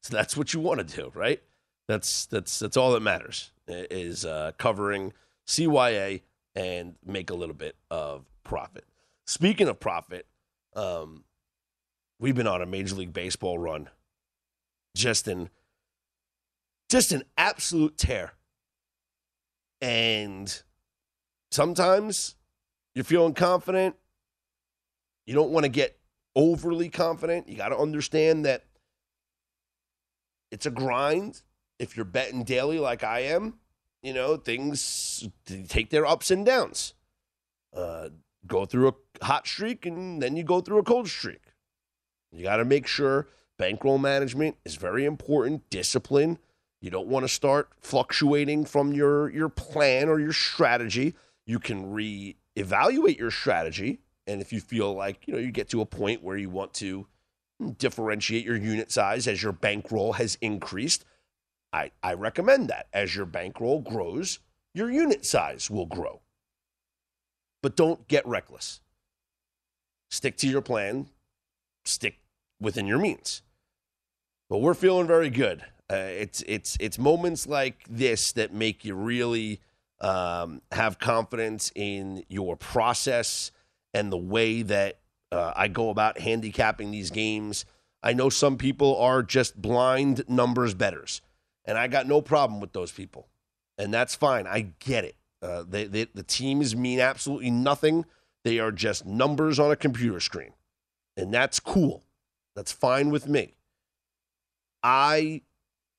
so 0.00 0.14
that's 0.16 0.36
what 0.36 0.52
you 0.54 0.60
want 0.60 0.86
to 0.86 0.96
do, 0.96 1.12
right? 1.14 1.42
That's 1.86 2.26
that's 2.26 2.58
that's 2.58 2.76
all 2.76 2.92
that 2.92 3.00
matters 3.00 3.50
is 3.68 4.24
uh, 4.24 4.52
covering 4.58 5.12
CYA 5.46 6.22
and 6.54 6.94
make 7.04 7.30
a 7.30 7.34
little 7.34 7.54
bit 7.54 7.76
of 7.90 8.24
profit. 8.44 8.84
Speaking 9.26 9.68
of 9.68 9.78
profit, 9.80 10.26
um, 10.74 11.24
we've 12.18 12.34
been 12.34 12.46
on 12.46 12.62
a 12.62 12.66
Major 12.66 12.94
League 12.94 13.12
Baseball 13.12 13.58
run, 13.58 13.88
just 14.96 15.28
in 15.28 15.50
just 16.88 17.12
an 17.12 17.24
absolute 17.36 17.96
tear. 17.98 18.32
And 19.82 20.62
sometimes 21.50 22.36
you're 22.94 23.04
feeling 23.04 23.34
confident. 23.34 23.96
You 25.26 25.34
don't 25.34 25.50
want 25.50 25.64
to 25.64 25.68
get 25.68 25.98
overly 26.36 26.88
confident. 26.88 27.48
You 27.48 27.56
got 27.56 27.70
to 27.70 27.76
understand 27.76 28.46
that 28.46 28.64
it's 30.52 30.66
a 30.66 30.70
grind. 30.70 31.42
If 31.78 31.96
you're 31.96 32.04
betting 32.04 32.44
daily 32.44 32.78
like 32.78 33.02
I 33.02 33.20
am, 33.20 33.58
you 34.02 34.12
know, 34.12 34.36
things 34.36 35.28
take 35.68 35.90
their 35.90 36.06
ups 36.06 36.30
and 36.30 36.46
downs. 36.46 36.94
Uh, 37.74 38.10
go 38.46 38.64
through 38.64 38.88
a 38.88 39.24
hot 39.24 39.46
streak 39.48 39.84
and 39.84 40.22
then 40.22 40.36
you 40.36 40.44
go 40.44 40.60
through 40.60 40.78
a 40.78 40.84
cold 40.84 41.08
streak. 41.08 41.42
You 42.30 42.44
got 42.44 42.56
to 42.56 42.64
make 42.64 42.86
sure 42.86 43.26
bankroll 43.58 43.98
management 43.98 44.58
is 44.64 44.76
very 44.76 45.04
important, 45.04 45.68
discipline. 45.70 46.38
You 46.82 46.90
don't 46.90 47.08
want 47.08 47.24
to 47.24 47.28
start 47.28 47.70
fluctuating 47.80 48.66
from 48.66 48.92
your 48.92 49.30
your 49.30 49.48
plan 49.48 50.10
or 50.10 50.20
your 50.20 50.34
strategy. 50.34 51.14
You 51.46 51.58
can 51.58 51.94
reevaluate 51.94 53.18
your 53.18 53.30
strategy 53.30 54.00
and 54.26 54.40
if 54.40 54.52
you 54.52 54.60
feel 54.60 54.94
like, 54.94 55.26
you 55.26 55.34
know, 55.34 55.40
you 55.40 55.50
get 55.50 55.68
to 55.70 55.80
a 55.80 55.86
point 55.86 56.22
where 56.22 56.36
you 56.36 56.50
want 56.50 56.74
to 56.74 57.06
differentiate 57.78 58.44
your 58.44 58.56
unit 58.56 58.90
size 58.90 59.26
as 59.26 59.42
your 59.42 59.52
bankroll 59.52 60.14
has 60.14 60.36
increased, 60.40 61.04
I, 61.72 61.90
I 62.02 62.14
recommend 62.14 62.68
that. 62.68 62.86
As 62.92 63.16
your 63.16 63.26
bankroll 63.26 63.80
grows, 63.80 64.38
your 64.74 64.90
unit 64.90 65.24
size 65.24 65.70
will 65.70 65.86
grow. 65.86 66.20
But 67.62 67.76
don't 67.76 68.06
get 68.08 68.26
reckless. 68.26 68.80
Stick 70.10 70.36
to 70.38 70.48
your 70.48 70.60
plan, 70.60 71.08
stick 71.84 72.18
within 72.60 72.86
your 72.86 72.98
means. 72.98 73.42
But 74.48 74.58
we're 74.58 74.74
feeling 74.74 75.06
very 75.06 75.30
good. 75.30 75.64
Uh, 75.92 75.96
it's 76.08 76.42
it's 76.46 76.78
it's 76.80 76.98
moments 76.98 77.46
like 77.46 77.84
this 77.86 78.32
that 78.32 78.54
make 78.54 78.82
you 78.82 78.94
really 78.94 79.60
um, 80.00 80.62
have 80.72 80.98
confidence 80.98 81.70
in 81.74 82.24
your 82.28 82.56
process 82.56 83.50
and 83.92 84.10
the 84.10 84.16
way 84.16 84.62
that 84.62 85.00
uh, 85.30 85.52
I 85.54 85.68
go 85.68 85.90
about 85.90 86.18
handicapping 86.18 86.90
these 86.92 87.10
games. 87.10 87.66
I 88.02 88.14
know 88.14 88.30
some 88.30 88.56
people 88.56 88.96
are 88.96 89.22
just 89.22 89.60
blind 89.60 90.24
numbers 90.28 90.72
betters, 90.72 91.20
and 91.66 91.76
I 91.76 91.88
got 91.88 92.06
no 92.06 92.22
problem 92.22 92.58
with 92.58 92.72
those 92.72 92.90
people, 92.90 93.28
and 93.76 93.92
that's 93.92 94.14
fine. 94.14 94.46
I 94.46 94.68
get 94.78 95.04
it. 95.04 95.16
Uh, 95.42 95.64
the 95.68 96.24
teams 96.26 96.74
mean 96.74 97.00
absolutely 97.00 97.50
nothing. 97.50 98.06
They 98.44 98.58
are 98.58 98.72
just 98.72 99.04
numbers 99.04 99.58
on 99.58 99.70
a 99.70 99.76
computer 99.76 100.20
screen, 100.20 100.54
and 101.18 101.34
that's 101.34 101.60
cool. 101.60 102.02
That's 102.56 102.72
fine 102.72 103.10
with 103.10 103.28
me. 103.28 103.56
I 104.82 105.42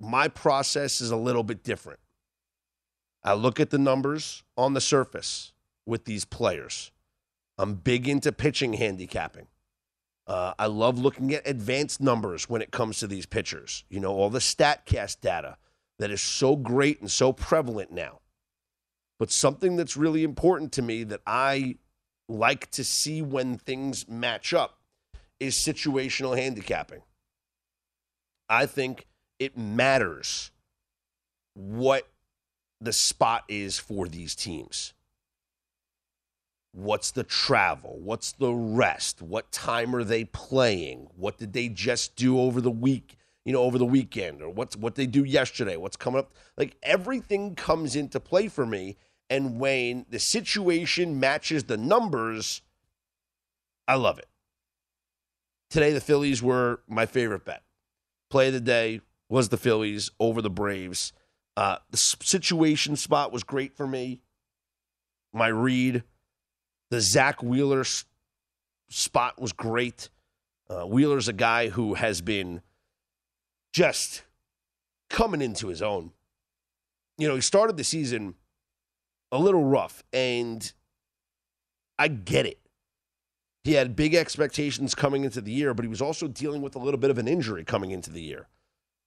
my 0.03 0.27
process 0.27 1.01
is 1.01 1.11
a 1.11 1.17
little 1.17 1.43
bit 1.43 1.63
different. 1.63 1.99
I 3.23 3.33
look 3.33 3.59
at 3.59 3.69
the 3.69 3.77
numbers 3.77 4.43
on 4.57 4.73
the 4.73 4.81
surface 4.81 5.53
with 5.85 6.05
these 6.05 6.25
players. 6.25 6.91
I'm 7.57 7.75
big 7.75 8.07
into 8.07 8.31
pitching 8.31 8.73
handicapping. 8.73 9.47
Uh, 10.25 10.53
I 10.57 10.67
love 10.67 10.99
looking 10.99 11.33
at 11.33 11.47
advanced 11.47 12.01
numbers 12.01 12.49
when 12.49 12.61
it 12.61 12.71
comes 12.71 12.99
to 12.99 13.07
these 13.07 13.25
pitchers. 13.25 13.83
You 13.89 13.99
know, 13.99 14.13
all 14.13 14.29
the 14.29 14.39
StatCast 14.39 15.21
data 15.21 15.57
that 15.99 16.11
is 16.11 16.21
so 16.21 16.55
great 16.55 17.01
and 17.01 17.11
so 17.11 17.33
prevalent 17.33 17.91
now. 17.91 18.19
But 19.19 19.31
something 19.31 19.75
that's 19.75 19.95
really 19.95 20.23
important 20.23 20.71
to 20.73 20.81
me 20.81 21.03
that 21.03 21.21
I 21.25 21.77
like 22.27 22.71
to 22.71 22.83
see 22.83 23.21
when 23.21 23.57
things 23.57 24.07
match 24.07 24.53
up 24.53 24.79
is 25.39 25.55
situational 25.55 26.37
handicapping. 26.37 27.03
I 28.49 28.65
think 28.65 29.07
it 29.39 29.57
matters 29.57 30.51
what 31.53 32.07
the 32.81 32.93
spot 32.93 33.43
is 33.47 33.79
for 33.79 34.07
these 34.07 34.35
teams. 34.35 34.93
What's 36.71 37.11
the 37.11 37.23
travel? 37.23 37.99
What's 38.01 38.31
the 38.31 38.51
rest? 38.51 39.21
What 39.21 39.51
time 39.51 39.95
are 39.95 40.03
they 40.03 40.25
playing? 40.25 41.07
What 41.15 41.37
did 41.37 41.53
they 41.53 41.69
just 41.69 42.15
do 42.15 42.39
over 42.39 42.61
the 42.61 42.71
week? 42.71 43.17
You 43.45 43.53
know, 43.53 43.61
over 43.61 43.77
the 43.77 43.85
weekend, 43.85 44.41
or 44.41 44.49
what's 44.49 44.75
what 44.75 44.95
they 44.95 45.05
do 45.05 45.23
yesterday? 45.23 45.75
What's 45.75 45.97
coming 45.97 46.19
up? 46.19 46.31
Like 46.57 46.77
everything 46.81 47.55
comes 47.55 47.95
into 47.95 48.19
play 48.19 48.47
for 48.47 48.65
me. 48.65 48.95
And 49.29 49.59
when 49.59 50.05
the 50.09 50.19
situation 50.19 51.19
matches 51.19 51.65
the 51.65 51.77
numbers, 51.77 52.61
I 53.87 53.95
love 53.95 54.17
it. 54.17 54.27
Today, 55.69 55.91
the 55.91 56.01
Phillies 56.01 56.41
were 56.41 56.81
my 56.87 57.05
favorite 57.05 57.45
bet. 57.45 57.63
Play 58.29 58.47
of 58.47 58.53
the 58.53 58.59
day 58.61 59.01
was 59.33 59.49
the 59.49 59.57
Phillies 59.57 60.11
over 60.19 60.43
the 60.43 60.49
Braves. 60.51 61.11
Uh, 61.57 61.77
the 61.89 61.97
situation 61.97 62.95
spot 62.95 63.31
was 63.31 63.43
great 63.43 63.75
for 63.75 63.87
me. 63.87 64.21
My 65.33 65.47
read 65.47 66.03
the 66.91 67.01
Zack 67.01 67.41
Wheeler 67.41 67.83
spot 68.89 69.41
was 69.41 69.51
great. 69.51 70.11
Uh, 70.69 70.83
Wheeler's 70.83 71.27
a 71.27 71.33
guy 71.33 71.69
who 71.69 71.95
has 71.95 72.21
been 72.21 72.61
just 73.73 74.21
coming 75.09 75.41
into 75.41 75.67
his 75.67 75.81
own. 75.81 76.11
You 77.17 77.27
know, 77.27 77.33
he 77.33 77.41
started 77.41 77.75
the 77.75 77.83
season 77.83 78.35
a 79.31 79.39
little 79.39 79.63
rough, 79.63 80.03
and 80.13 80.71
I 81.97 82.07
get 82.07 82.45
it. 82.45 82.59
He 83.63 83.73
had 83.73 83.95
big 83.95 84.13
expectations 84.13 84.93
coming 84.93 85.23
into 85.23 85.41
the 85.41 85.51
year, 85.51 85.73
but 85.73 85.85
he 85.85 85.89
was 85.89 86.03
also 86.03 86.27
dealing 86.27 86.61
with 86.61 86.75
a 86.75 86.79
little 86.79 86.99
bit 86.99 87.09
of 87.09 87.17
an 87.17 87.27
injury 87.27 87.63
coming 87.63 87.89
into 87.89 88.11
the 88.11 88.21
year. 88.21 88.47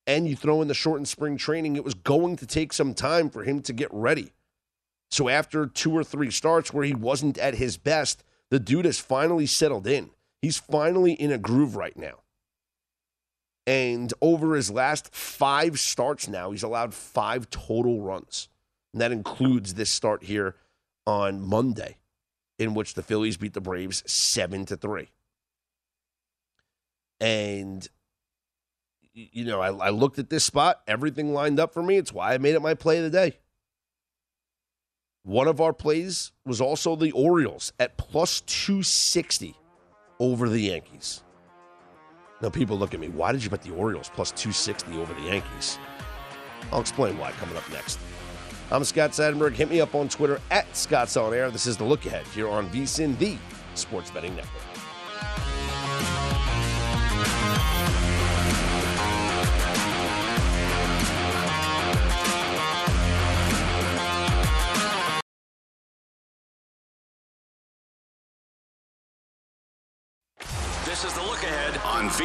And 0.07 0.29
you 0.29 0.37
throw 0.37 0.63
in 0.63 0.69
the 0.69 0.75
shortened 0.75 1.09
spring 1.09 1.37
training, 1.37 1.77
it 1.77 1.85
was 1.85 1.95
going 1.95 2.37
to 2.37 2.47
take 2.47 2.73
some 2.73 2.95
time 2.95 3.29
for 3.29 3.43
him 3.43 3.61
to 3.63 3.73
get 3.73 3.89
ready. 3.93 4.33
So 5.11 5.29
after 5.29 5.67
two 5.67 5.93
or 5.93 6.05
three 6.05 6.31
starts 6.31 6.73
where 6.73 6.85
he 6.85 6.95
wasn't 6.95 7.39
at 7.39 7.55
his 7.55 7.77
best, 7.77 8.23
the 8.51 8.61
dude 8.61 8.85
has 8.85 8.99
finally 8.99 9.47
settled 9.47 9.87
in. 9.87 10.11
He's 10.43 10.59
finally 10.59 11.13
in 11.13 11.33
a 11.33 11.39
groove 11.39 11.77
right 11.77 11.97
now. 11.97 12.21
And 13.67 14.15
over 14.23 14.55
his 14.55 14.71
last 14.71 15.13
five 15.13 15.81
starts 15.81 16.29
now, 16.29 16.53
he's 16.53 16.63
allowed 16.63 16.95
five 16.95 17.51
total 17.51 18.01
runs. 18.01 18.49
And 18.93 19.01
that 19.01 19.11
includes 19.11 19.75
this 19.75 19.91
start 19.91 20.23
here 20.23 20.55
on 21.05 21.41
Monday, 21.41 21.97
in 22.59 22.75
which 22.75 22.95
the 22.95 23.03
Phillies 23.03 23.37
beat 23.37 23.55
the 23.55 23.61
Braves 23.61 24.05
seven 24.07 24.67
to 24.67 24.77
three. 24.77 25.09
And 27.21 27.89
you 29.17 29.45
know, 29.45 29.61
I, 29.61 29.87
I 29.87 29.91
looked 29.91 30.19
at 30.19 30.31
this 30.31 30.45
spot, 30.45 30.83
everything 30.87 31.33
lined 31.33 31.59
up 31.59 31.73
for 31.73 31.83
me. 31.83 31.97
It's 31.97 32.13
why 32.13 32.35
I 32.35 32.39
made 32.39 32.55
it 32.55 32.61
my 32.61 32.75
play 32.75 32.99
of 32.99 33.05
the 33.05 33.11
day. 33.11 33.39
One 35.23 35.49
of 35.49 35.61
our 35.61 35.73
plays 35.73 36.33
was 36.45 36.61
also 36.61 36.95
the 36.95 37.11
Orioles 37.13 37.73
at 37.81 37.97
plus 37.97 38.43
260 38.43 39.57
over 40.21 40.49
the 40.49 40.61
Yankees. 40.61 41.25
Now, 42.43 42.51
people 42.51 42.79
look 42.79 42.93
at 42.93 43.01
me, 43.01 43.09
why 43.09 43.33
did 43.33 43.43
you 43.43 43.51
bet 43.51 43.63
the 43.63 43.73
Orioles 43.73 44.11
plus 44.13 44.31
260 44.33 44.99
over 44.99 45.15
the 45.15 45.23
Yankees? 45.23 45.79
I'll 46.71 46.81
explain 46.81 47.19
why 47.19 47.33
coming 47.33 47.57
up 47.57 47.69
next. 47.73 47.99
I'm 48.71 48.85
Scott 48.85 49.13
Seidenberg. 49.13 49.53
Hit 49.53 49.71
me 49.71 49.81
up 49.81 49.95
on 49.95 50.09
Twitter 50.09 50.41
at 50.51 50.77
Scott's 50.77 51.17
On 51.17 51.33
Air. 51.33 51.51
This 51.51 51.67
is 51.67 51.77
the 51.77 51.85
look 51.85 52.05
ahead 52.05 52.27
here 52.29 52.49
on 52.49 52.69
VSIN, 52.71 53.17
the 53.19 53.37
Sports 53.75 54.11
Betting 54.11 54.35
Network. 54.37 54.63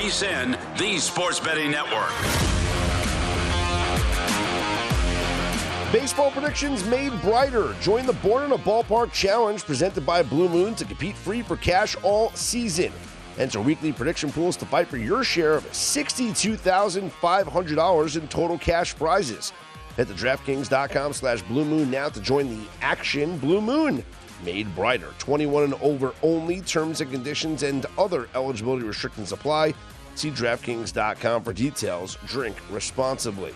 VSIN, 0.01 0.57
the 0.79 0.97
Sports 0.97 1.39
Betting 1.39 1.69
Network. 1.69 2.09
Baseball 5.93 6.31
predictions 6.31 6.83
made 6.85 7.11
brighter. 7.21 7.75
Join 7.81 8.07
the 8.07 8.13
Born 8.13 8.45
in 8.45 8.53
a 8.53 8.57
Ballpark 8.57 9.11
Challenge 9.11 9.63
presented 9.63 10.03
by 10.03 10.23
Blue 10.23 10.49
Moon 10.49 10.73
to 10.73 10.85
compete 10.85 11.15
free 11.15 11.43
for 11.43 11.55
cash 11.55 11.95
all 12.01 12.31
season. 12.31 12.91
Enter 13.37 13.61
weekly 13.61 13.93
prediction 13.93 14.31
pools 14.31 14.57
to 14.57 14.65
fight 14.65 14.87
for 14.87 14.97
your 14.97 15.23
share 15.23 15.53
of 15.53 15.65
$62,500 15.65 18.17
in 18.17 18.27
total 18.27 18.57
cash 18.57 18.95
prizes. 18.95 19.53
Head 19.97 20.07
to 20.07 20.15
DraftKings.com 20.15 21.13
slash 21.13 21.43
Blue 21.43 21.63
Moon 21.63 21.91
now 21.91 22.09
to 22.09 22.19
join 22.19 22.49
the 22.49 22.67
action. 22.81 23.37
Blue 23.37 23.61
Moon, 23.61 24.03
made 24.43 24.73
brighter. 24.75 25.13
21 25.19 25.63
and 25.63 25.73
over 25.75 26.13
only. 26.23 26.61
Terms 26.61 27.01
and 27.01 27.11
conditions 27.11 27.63
and 27.63 27.85
other 27.97 28.27
eligibility 28.35 28.85
restrictions 28.85 29.31
apply. 29.31 29.73
See 30.15 30.31
DraftKings.com 30.31 31.43
for 31.43 31.53
details. 31.53 32.17
Drink 32.25 32.57
responsibly. 32.69 33.53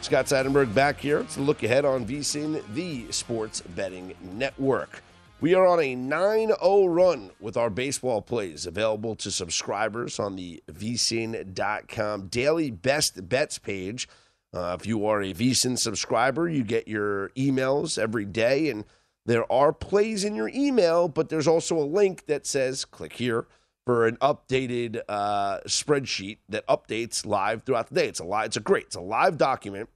Scott 0.00 0.26
Seidenberg 0.26 0.74
back 0.74 0.98
here. 0.98 1.22
to 1.22 1.40
look 1.40 1.62
ahead 1.62 1.84
on 1.84 2.04
VSIN, 2.04 2.62
the 2.74 3.10
sports 3.12 3.60
betting 3.60 4.14
network. 4.20 5.02
We 5.40 5.54
are 5.54 5.66
on 5.66 5.80
a 5.80 5.94
9 5.96 6.48
0 6.48 6.86
run 6.86 7.30
with 7.40 7.56
our 7.56 7.70
baseball 7.70 8.22
plays 8.22 8.64
available 8.64 9.16
to 9.16 9.30
subscribers 9.30 10.20
on 10.20 10.36
the 10.36 10.62
vsin.com 10.70 12.28
daily 12.28 12.70
best 12.70 13.28
bets 13.28 13.58
page. 13.58 14.08
Uh, 14.54 14.76
if 14.78 14.86
you 14.86 15.06
are 15.06 15.20
a 15.22 15.32
VSIN 15.32 15.78
subscriber, 15.78 16.48
you 16.48 16.62
get 16.62 16.86
your 16.86 17.30
emails 17.30 17.98
every 17.98 18.24
day, 18.24 18.68
and 18.68 18.84
there 19.26 19.50
are 19.52 19.72
plays 19.72 20.24
in 20.24 20.34
your 20.34 20.48
email, 20.48 21.08
but 21.08 21.28
there's 21.28 21.46
also 21.46 21.78
a 21.78 21.84
link 21.84 22.26
that 22.26 22.46
says 22.46 22.84
click 22.84 23.14
here 23.14 23.46
for 23.86 24.06
an 24.06 24.16
updated 24.16 25.00
uh, 25.08 25.58
spreadsheet 25.66 26.38
that 26.48 26.66
updates 26.66 27.26
live 27.26 27.62
throughout 27.62 27.88
the 27.88 27.94
day. 27.94 28.08
It's 28.08 28.20
a 28.20 28.24
live, 28.24 28.46
it's 28.46 28.56
a 28.56 28.60
great, 28.60 28.86
it's 28.86 28.96
a 28.96 29.00
live 29.00 29.38
document 29.38 29.88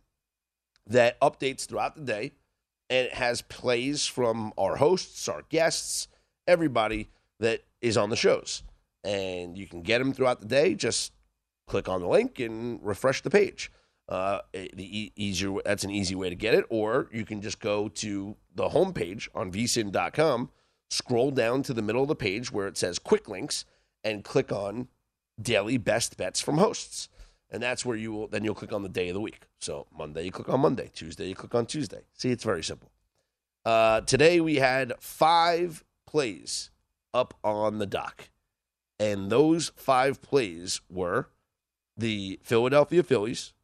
that 0.87 1.20
updates 1.20 1.66
throughout 1.66 1.97
the 1.97 2.03
day, 2.03 2.33
and 2.89 3.07
it 3.07 3.14
has 3.14 3.43
plays 3.43 4.07
from 4.07 4.53
our 4.57 4.77
hosts, 4.77 5.29
our 5.29 5.43
guests, 5.49 6.09
everybody 6.47 7.11
that 7.41 7.62
is 7.81 7.97
on 7.97 8.11
the 8.11 8.16
shows, 8.16 8.62
and 9.05 9.59
you 9.59 9.66
can 9.66 9.83
get 9.83 9.99
them 9.99 10.12
throughout 10.12 10.41
the 10.41 10.47
day. 10.47 10.74
Just 10.74 11.12
click 11.66 11.89
on 11.89 12.01
the 12.01 12.09
link 12.09 12.39
and 12.39 12.81
refresh 12.83 13.22
the 13.22 13.31
page. 13.31 13.72
Uh, 14.09 14.39
the 14.53 14.70
e- 14.79 15.12
easier 15.16 15.57
that's 15.64 15.83
an 15.83 15.91
easy 15.91 16.14
way 16.14 16.29
to 16.29 16.37
get 16.37 16.55
it, 16.55 16.64
or 16.70 17.09
you 17.12 17.24
can 17.24 17.43
just 17.43 17.59
go 17.59 17.89
to 17.89 18.37
the 18.57 18.70
homepage 18.70 19.28
on 19.34 19.52
vsin.com, 19.52 20.50
scroll 20.90 21.30
down 21.30 21.62
to 21.62 21.72
the 21.72 21.82
middle 21.82 22.02
of 22.02 22.09
the 22.09 22.16
page 22.16 22.50
where 22.50 22.66
it 22.66 22.76
says 22.76 22.98
quick 22.98 23.28
links, 23.28 23.64
and 24.02 24.24
click 24.24 24.50
on 24.50 24.88
daily 25.40 25.76
best 25.76 26.16
bets 26.16 26.40
from 26.40 26.59
hosts. 26.59 27.09
And 27.50 27.62
that's 27.62 27.84
where 27.84 27.96
you 27.96 28.12
will 28.12 28.26
then 28.26 28.42
you'll 28.42 28.54
click 28.54 28.72
on 28.72 28.82
the 28.82 28.88
day 28.88 29.09
of 29.09 29.14
the 29.14 29.20
week. 29.20 29.42
So 29.61 29.86
Monday 29.96 30.24
you 30.24 30.32
click 30.32 30.48
on 30.48 30.61
Monday, 30.61 30.90
Tuesday 30.92 31.28
you 31.28 31.34
click 31.34 31.54
on 31.54 31.66
Tuesday. 31.66 32.02
See, 32.14 32.30
it's 32.30 32.44
very 32.44 32.62
simple. 32.62 32.90
Uh, 33.64 34.00
today 34.00 34.40
we 34.40 34.57
had 34.57 34.92
five 35.00 35.84
plays 36.07 36.70
up 37.12 37.34
on 37.44 37.78
the 37.78 37.86
dock, 37.86 38.30
and 38.98 39.30
those 39.30 39.72
five 39.76 40.22
plays 40.22 40.80
were 40.88 41.28
the 41.96 42.38
Philadelphia 42.42 43.02
Phillies 43.02 43.54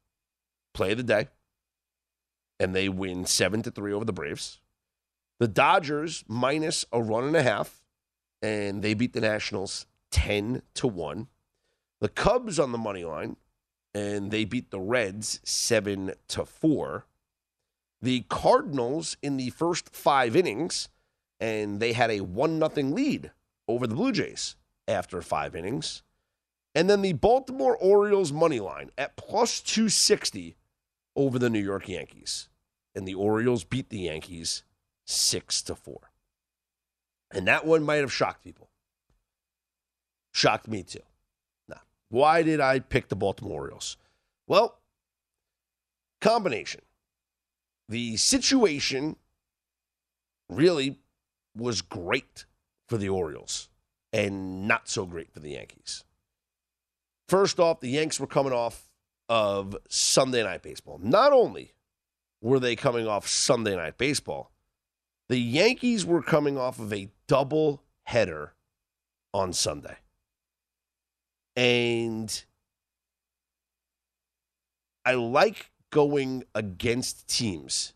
play 0.75 0.93
of 0.93 0.99
the 0.99 1.05
day, 1.05 1.29
and 2.59 2.75
they 2.75 2.89
win 2.89 3.27
seven 3.27 3.63
to 3.63 3.71
three 3.71 3.93
over 3.93 4.05
the 4.05 4.13
Braves. 4.13 4.61
The 5.43 5.49
Dodgers 5.49 6.23
minus 6.29 6.85
a 6.93 7.03
run 7.03 7.25
and 7.25 7.35
a 7.35 7.43
half, 7.43 7.83
and 8.43 8.81
they 8.81 8.95
beat 8.95 9.13
the 9.13 9.21
Nationals 9.21 9.87
10 10.13 10.63
to 10.75 10.87
1. 10.87 11.27
The 11.99 12.09
Cubs 12.09 12.61
on 12.61 12.71
the 12.71 12.79
money 12.79 13.03
line, 13.03 13.35
and 13.93 14.31
they 14.31 14.45
beat 14.45 14.71
the 14.71 14.79
Reds 14.79 15.41
7 15.43 16.13
to 16.29 16.45
4. 16.45 17.07
The 18.01 18.21
Cardinals 18.29 19.17
in 19.21 19.37
the 19.37 19.51
first 19.51 19.93
5 19.93 20.37
innings 20.37 20.89
and 21.41 21.81
they 21.81 21.93
had 21.93 22.13
a 22.13 22.21
1 22.21 22.61
nothing 22.61 22.95
lead 22.95 23.33
over 23.67 23.89
the 23.89 23.97
Blue 23.97 24.13
Jays 24.13 24.55
after 24.87 25.21
5 25.21 25.57
innings. 25.57 26.05
And 26.73 26.89
then 26.89 27.03
the 27.03 27.15
Baltimore 27.15 27.77
Orioles 27.79 28.31
money 28.31 28.61
line 28.61 28.93
at 28.97 29.17
plus 29.17 29.61
260 29.61 30.55
over 31.17 31.37
the 31.41 31.51
New 31.51 31.59
York 31.59 31.89
Yankees. 31.89 32.49
And 32.95 33.09
the 33.09 33.15
Orioles 33.15 33.65
beat 33.65 33.89
the 33.89 34.03
Yankees 34.03 34.63
6 35.07 35.63
to 35.63 35.75
4. 35.75 35.99
And 37.33 37.47
that 37.47 37.67
one 37.67 37.83
might 37.83 37.97
have 37.97 38.13
shocked 38.13 38.45
people. 38.45 38.69
Shocked 40.33 40.69
me 40.69 40.83
too. 40.83 41.01
Now, 41.69 41.81
why 42.09 42.43
did 42.43 42.61
I 42.61 42.79
pick 42.79 43.09
the 43.09 43.17
Baltimore 43.17 43.63
Orioles? 43.63 43.97
Well, 44.47 44.79
combination. 46.21 46.83
The 47.89 48.17
situation 48.17 49.17
really 50.49 50.99
was 51.57 51.83
great 51.83 52.47
for 52.89 52.97
the 52.97 53.09
Orioles 53.09 53.69
and 54.13 54.69
not 54.69 54.89
so 54.89 55.07
great 55.07 55.33
for 55.33 55.41
the 55.41 55.51
Yankees. 55.51 56.05
First 57.29 57.59
off, 57.59 57.81
the 57.81 57.89
Yanks 57.89 58.21
were 58.21 58.27
coming 58.27 58.53
off 58.53 58.91
of 59.29 59.77
Sunday 59.89 60.43
night 60.43 60.63
baseball. 60.63 60.99
Not 61.03 61.33
only 61.33 61.73
were 62.43 62.61
they 62.61 62.77
coming 62.77 63.07
off 63.07 63.27
Sunday 63.27 63.77
night 63.77 63.97
baseball, 63.97 64.52
the 65.33 65.41
Yankees 65.41 66.05
were 66.05 66.21
coming 66.21 66.59
off 66.59 66.79
of 66.79 66.93
a 66.93 67.09
double 67.27 67.83
header 68.03 68.53
on 69.33 69.51
Sunday. 69.51 69.97
And 71.57 72.45
I 75.07 75.15
like 75.15 75.71
going 75.89 76.45
against 76.55 77.29
teams. 77.29 77.95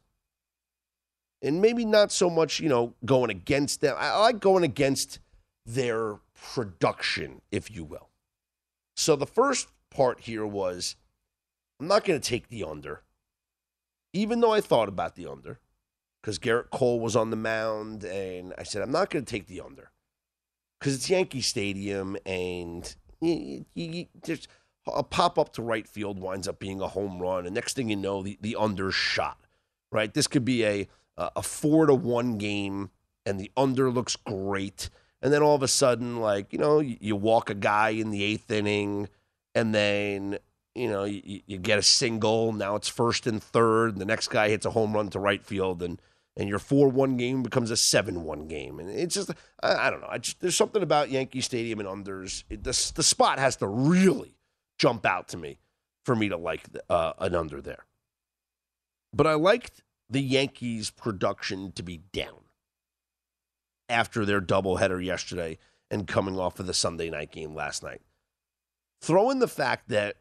And 1.42 1.60
maybe 1.60 1.84
not 1.84 2.10
so 2.10 2.30
much, 2.30 2.58
you 2.58 2.70
know, 2.70 2.94
going 3.04 3.28
against 3.28 3.82
them. 3.82 3.96
I 3.98 4.18
like 4.18 4.40
going 4.40 4.64
against 4.64 5.18
their 5.66 6.14
production, 6.42 7.42
if 7.52 7.70
you 7.70 7.84
will. 7.84 8.08
So 8.96 9.14
the 9.14 9.26
first 9.26 9.68
part 9.90 10.20
here 10.20 10.46
was 10.46 10.96
I'm 11.78 11.86
not 11.86 12.06
going 12.06 12.18
to 12.18 12.26
take 12.26 12.48
the 12.48 12.64
under, 12.64 13.02
even 14.14 14.40
though 14.40 14.54
I 14.54 14.62
thought 14.62 14.88
about 14.88 15.16
the 15.16 15.26
under, 15.26 15.60
because 16.26 16.40
Gerrit 16.40 16.70
Cole 16.70 16.98
was 16.98 17.14
on 17.14 17.30
the 17.30 17.36
mound. 17.36 18.02
And 18.02 18.52
I 18.58 18.64
said, 18.64 18.82
I'm 18.82 18.90
not 18.90 19.10
going 19.10 19.24
to 19.24 19.30
take 19.30 19.46
the 19.46 19.60
under 19.60 19.92
because 20.80 20.96
it's 20.96 21.08
Yankee 21.08 21.40
Stadium 21.40 22.16
and 22.26 22.96
you, 23.20 23.64
you, 23.74 24.06
just 24.24 24.48
a 24.88 25.04
pop 25.04 25.38
up 25.38 25.52
to 25.52 25.62
right 25.62 25.86
field 25.86 26.18
winds 26.18 26.48
up 26.48 26.58
being 26.58 26.80
a 26.80 26.88
home 26.88 27.20
run, 27.20 27.46
and 27.46 27.54
next 27.54 27.74
thing 27.74 27.88
you 27.88 27.96
know, 27.96 28.22
the 28.22 28.38
the 28.40 28.56
under 28.56 28.90
shot. 28.90 29.38
Right, 29.90 30.12
this 30.12 30.26
could 30.26 30.44
be 30.44 30.64
a 30.64 30.88
a 31.16 31.42
four 31.42 31.86
to 31.86 31.94
one 31.94 32.38
game, 32.38 32.90
and 33.24 33.40
the 33.40 33.50
under 33.56 33.90
looks 33.90 34.16
great, 34.16 34.90
and 35.22 35.32
then 35.32 35.42
all 35.42 35.54
of 35.54 35.62
a 35.62 35.68
sudden, 35.68 36.20
like 36.20 36.52
you 36.52 36.58
know, 36.58 36.80
you, 36.80 36.98
you 37.00 37.16
walk 37.16 37.50
a 37.50 37.54
guy 37.54 37.90
in 37.90 38.10
the 38.10 38.22
eighth 38.22 38.50
inning, 38.50 39.08
and 39.54 39.74
then 39.74 40.38
you 40.74 40.88
know 40.88 41.04
you, 41.04 41.40
you 41.46 41.58
get 41.58 41.78
a 41.78 41.82
single. 41.82 42.52
Now 42.52 42.76
it's 42.76 42.88
first 42.88 43.26
and 43.26 43.42
third, 43.42 43.92
and 43.92 44.00
the 44.00 44.04
next 44.04 44.28
guy 44.28 44.50
hits 44.50 44.66
a 44.66 44.70
home 44.70 44.92
run 44.92 45.08
to 45.10 45.18
right 45.18 45.42
field, 45.42 45.82
and 45.82 46.00
and 46.36 46.48
your 46.48 46.58
4-1 46.58 47.16
game 47.16 47.42
becomes 47.42 47.70
a 47.70 47.74
7-1 47.74 48.48
game. 48.48 48.78
And 48.78 48.90
it's 48.90 49.14
just 49.14 49.30
i, 49.62 49.86
I 49.86 49.90
don't 49.90 50.00
know. 50.00 50.08
I 50.10 50.18
just, 50.18 50.40
there's 50.40 50.56
something 50.56 50.82
about 50.82 51.10
yankee 51.10 51.40
stadium 51.40 51.80
and 51.80 51.88
unders. 51.88 52.44
It, 52.50 52.62
the, 52.64 52.92
the 52.94 53.02
spot 53.02 53.38
has 53.38 53.56
to 53.56 53.66
really 53.66 54.36
jump 54.78 55.06
out 55.06 55.28
to 55.28 55.36
me 55.36 55.58
for 56.04 56.14
me 56.14 56.28
to 56.28 56.36
like 56.36 56.64
uh, 56.90 57.14
an 57.18 57.34
under 57.34 57.60
there. 57.60 57.84
But 59.12 59.26
i 59.26 59.34
liked 59.34 59.82
the 60.10 60.20
yankees 60.20 60.90
production 60.90 61.72
to 61.72 61.82
be 61.82 62.02
down 62.12 62.44
after 63.88 64.24
their 64.24 64.40
doubleheader 64.40 65.04
yesterday 65.04 65.58
and 65.90 66.06
coming 66.06 66.38
off 66.38 66.60
of 66.60 66.66
the 66.66 66.74
sunday 66.74 67.08
night 67.08 67.32
game 67.32 67.54
last 67.54 67.82
night. 67.82 68.02
Throw 69.00 69.30
in 69.30 69.38
the 69.38 69.48
fact 69.48 69.88
that 69.88 70.16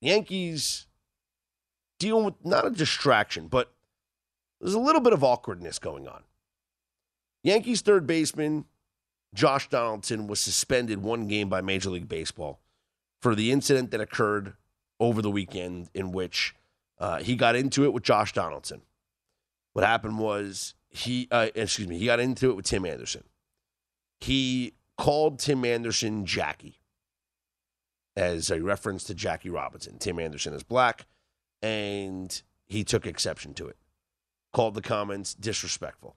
yankees 0.00 0.86
dealing 1.98 2.24
with 2.24 2.34
not 2.44 2.64
a 2.64 2.70
distraction 2.70 3.48
but 3.48 3.72
there's 4.60 4.74
a 4.74 4.78
little 4.78 5.00
bit 5.00 5.12
of 5.12 5.22
awkwardness 5.22 5.78
going 5.78 6.08
on. 6.08 6.22
Yankees 7.42 7.80
third 7.80 8.06
baseman 8.06 8.64
Josh 9.34 9.68
Donaldson 9.68 10.26
was 10.26 10.40
suspended 10.40 11.02
one 11.02 11.26
game 11.26 11.48
by 11.48 11.60
Major 11.60 11.90
League 11.90 12.08
Baseball 12.08 12.60
for 13.20 13.34
the 13.34 13.52
incident 13.52 13.90
that 13.90 14.00
occurred 14.00 14.54
over 15.00 15.22
the 15.22 15.30
weekend 15.30 15.90
in 15.94 16.12
which 16.12 16.54
uh, 16.98 17.18
he 17.18 17.36
got 17.36 17.54
into 17.54 17.84
it 17.84 17.92
with 17.92 18.02
Josh 18.02 18.32
Donaldson. 18.32 18.82
What 19.74 19.84
happened 19.84 20.18
was 20.18 20.74
he, 20.88 21.28
uh, 21.30 21.48
excuse 21.54 21.86
me, 21.86 21.98
he 21.98 22.06
got 22.06 22.20
into 22.20 22.50
it 22.50 22.56
with 22.56 22.64
Tim 22.64 22.84
Anderson. 22.84 23.24
He 24.20 24.74
called 24.96 25.38
Tim 25.38 25.64
Anderson 25.64 26.26
Jackie 26.26 26.80
as 28.16 28.50
a 28.50 28.60
reference 28.60 29.04
to 29.04 29.14
Jackie 29.14 29.50
Robinson. 29.50 29.98
Tim 29.98 30.18
Anderson 30.18 30.54
is 30.54 30.64
black, 30.64 31.06
and 31.62 32.42
he 32.66 32.82
took 32.82 33.06
exception 33.06 33.54
to 33.54 33.68
it 33.68 33.76
called 34.58 34.74
the 34.74 34.82
comments 34.82 35.34
disrespectful. 35.34 36.16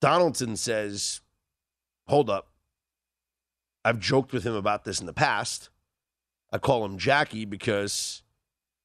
Donaldson 0.00 0.54
says, 0.54 1.20
Hold 2.06 2.30
up. 2.30 2.52
I've 3.84 3.98
joked 3.98 4.32
with 4.32 4.46
him 4.46 4.54
about 4.54 4.84
this 4.84 5.00
in 5.00 5.06
the 5.06 5.12
past. 5.12 5.68
I 6.52 6.58
call 6.58 6.84
him 6.84 6.96
Jackie 6.96 7.44
because 7.44 8.22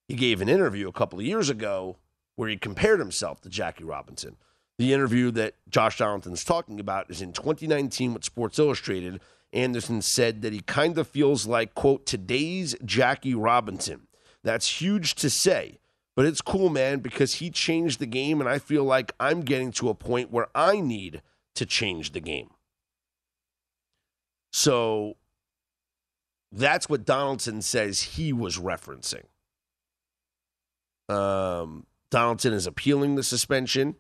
he 0.08 0.16
gave 0.16 0.42
an 0.42 0.50
interview 0.50 0.88
a 0.88 0.92
couple 0.92 1.20
of 1.20 1.26
years 1.26 1.48
ago 1.48 1.98
where 2.36 2.50
he 2.50 2.58
compared 2.58 3.00
himself 3.00 3.40
to 3.42 3.50
Jackie 3.50 3.84
Robinson. 3.84 4.38
The 4.80 4.94
interview 4.94 5.30
that 5.30 5.54
Josh 5.70 6.00
Donaldson's 6.00 6.44
talking 6.44 6.80
about 6.80 7.12
is 7.12 7.22
in 7.22 7.34
2019 7.34 8.16
with 8.16 8.26
Sports 8.26 8.58
Illustrated. 8.58 9.22
Anderson 9.54 10.02
said 10.02 10.42
that 10.42 10.54
he 10.54 10.62
kind 10.62 10.98
of 10.98 11.08
feels 11.08 11.46
like, 11.46 11.76
quote, 11.76 12.08
today's 12.08 12.76
Jackie 12.84 13.36
Robinson. 13.36 14.08
That's 14.44 14.82
huge 14.82 15.14
to 15.16 15.30
say 15.30 15.78
But 16.16 16.26
it's 16.26 16.42
cool, 16.42 16.70
man, 16.70 17.00
because 17.00 17.36
he 17.36 17.50
changed 17.50 18.00
the 18.00 18.06
game, 18.06 18.40
and 18.40 18.50
I 18.50 18.60
feel 18.60 18.84
like 18.84 19.14
I'm 19.20 19.42
getting 19.42 19.72
to 19.74 19.90
a 19.90 19.96
point 19.96 20.32
where 20.32 20.48
I 20.54 20.80
need 20.80 21.22
to 21.56 21.66
change 21.66 22.12
the 22.12 22.20
game. 22.20 22.52
So 24.52 25.16
that's 26.52 26.88
what 26.88 27.06
Donaldson 27.06 27.62
says 27.64 28.02
he 28.02 28.32
was 28.32 28.60
referencing. 28.60 29.24
Um, 31.10 31.88
Donaldson 32.12 32.54
is 32.54 32.68
appealing 32.68 33.16
the 33.16 33.24
suspension. 33.24 33.96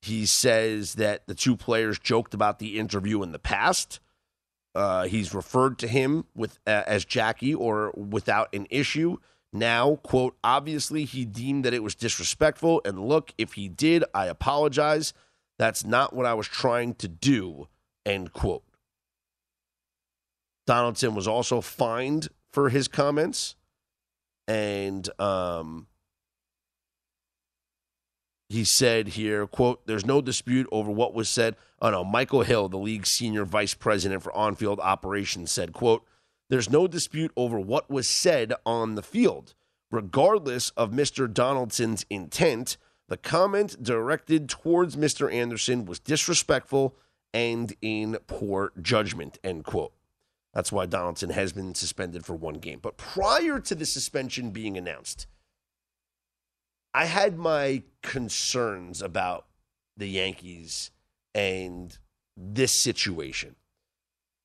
He 0.00 0.24
says 0.24 0.94
that 0.94 1.26
the 1.26 1.34
two 1.34 1.56
players 1.56 1.98
joked 1.98 2.34
about 2.34 2.58
the 2.58 2.78
interview 2.78 3.22
in 3.22 3.32
the 3.32 3.38
past. 3.38 4.00
Uh, 4.74 5.04
he's 5.04 5.34
referred 5.34 5.78
to 5.78 5.86
him 5.86 6.24
with 6.34 6.58
uh, 6.66 6.82
as 6.86 7.04
Jackie 7.04 7.54
or 7.54 7.92
without 7.92 8.52
an 8.54 8.66
issue. 8.70 9.18
Now, 9.56 10.00
quote, 10.02 10.36
obviously 10.42 11.04
he 11.04 11.24
deemed 11.24 11.64
that 11.64 11.72
it 11.72 11.84
was 11.84 11.94
disrespectful. 11.94 12.82
And 12.84 12.98
look, 12.98 13.32
if 13.38 13.52
he 13.52 13.68
did, 13.68 14.02
I 14.12 14.26
apologize. 14.26 15.14
That's 15.58 15.84
not 15.84 16.12
what 16.12 16.26
I 16.26 16.34
was 16.34 16.48
trying 16.48 16.94
to 16.96 17.06
do, 17.06 17.68
end 18.04 18.32
quote. 18.32 18.64
Donaldson 20.66 21.14
was 21.14 21.28
also 21.28 21.60
fined 21.60 22.30
for 22.50 22.68
his 22.68 22.88
comments. 22.88 23.54
And 24.48 25.08
um, 25.20 25.86
he 28.48 28.64
said 28.64 29.08
here, 29.08 29.46
quote, 29.46 29.86
there's 29.86 30.04
no 30.04 30.20
dispute 30.20 30.66
over 30.72 30.90
what 30.90 31.14
was 31.14 31.28
said. 31.28 31.54
Oh 31.80 31.90
no, 31.90 32.02
Michael 32.02 32.42
Hill, 32.42 32.68
the 32.68 32.76
league's 32.76 33.10
senior 33.10 33.44
vice 33.44 33.74
president 33.74 34.24
for 34.24 34.32
on-field 34.32 34.80
operations, 34.80 35.52
said, 35.52 35.72
quote, 35.72 36.04
there's 36.48 36.70
no 36.70 36.86
dispute 36.86 37.32
over 37.36 37.58
what 37.58 37.90
was 37.90 38.08
said 38.08 38.52
on 38.64 38.94
the 38.94 39.02
field. 39.02 39.54
Regardless 39.90 40.70
of 40.70 40.90
Mr. 40.90 41.32
Donaldson's 41.32 42.04
intent, 42.10 42.76
the 43.08 43.16
comment 43.16 43.82
directed 43.82 44.48
towards 44.48 44.96
Mr. 44.96 45.32
Anderson 45.32 45.84
was 45.84 45.98
disrespectful 45.98 46.96
and 47.32 47.74
in 47.82 48.16
poor 48.26 48.72
judgment, 48.80 49.38
end 49.44 49.64
quote. 49.64 49.92
That's 50.54 50.70
why 50.70 50.86
Donaldson 50.86 51.30
has 51.30 51.52
been 51.52 51.74
suspended 51.74 52.24
for 52.24 52.34
one 52.34 52.54
game. 52.54 52.78
But 52.80 52.96
prior 52.96 53.58
to 53.58 53.74
the 53.74 53.84
suspension 53.84 54.50
being 54.50 54.78
announced, 54.78 55.26
I 56.94 57.06
had 57.06 57.36
my 57.36 57.82
concerns 58.02 59.02
about 59.02 59.46
the 59.96 60.08
Yankees 60.08 60.92
and 61.34 61.96
this 62.36 62.72
situation. 62.72 63.56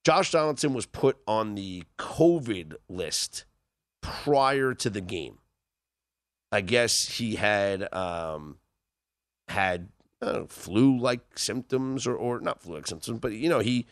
Josh 0.06 0.32
Donaldson 0.32 0.74
was 0.74 0.86
put 0.86 1.18
on 1.28 1.56
the 1.56 1.84
COVID 1.97 2.76
list 2.88 3.45
prior 4.02 4.74
to 4.74 4.89
the 4.89 5.02
game. 5.02 5.39
I 6.52 6.62
guess 6.62 7.18
he 7.18 7.36
had 7.36 7.93
um, 7.93 8.58
had 9.47 9.89
flu-like 10.47 11.38
symptoms, 11.38 12.08
or 12.08 12.16
or 12.16 12.39
not 12.39 12.62
flu-like 12.62 12.88
symptoms, 12.88 13.20
but 13.20 13.34
you 13.34 13.50
know 13.50 13.60
he 13.60 13.86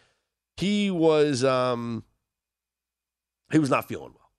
he 0.56 0.90
was 0.90 1.44
um, 1.44 2.04
he 3.52 3.60
was 3.60 3.70
not 3.70 3.88
feeling 3.88 4.14
well. 4.14 4.32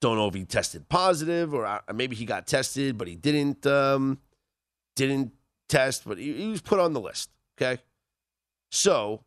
Don't 0.00 0.16
know 0.16 0.28
if 0.28 0.34
he 0.34 0.44
tested 0.44 0.88
positive 0.88 1.54
or 1.54 1.64
uh, 1.64 1.80
maybe 1.94 2.16
he 2.16 2.26
got 2.26 2.46
tested, 2.46 2.98
but 2.98 3.08
he 3.08 3.14
didn't 3.14 3.66
um, 3.66 4.18
didn't 4.96 5.32
test. 5.68 6.06
But 6.06 6.18
he, 6.18 6.32
he 6.32 6.48
was 6.48 6.60
put 6.60 6.80
on 6.80 6.92
the 6.92 7.00
list. 7.00 7.30
Okay, 7.56 7.80
so 8.70 9.24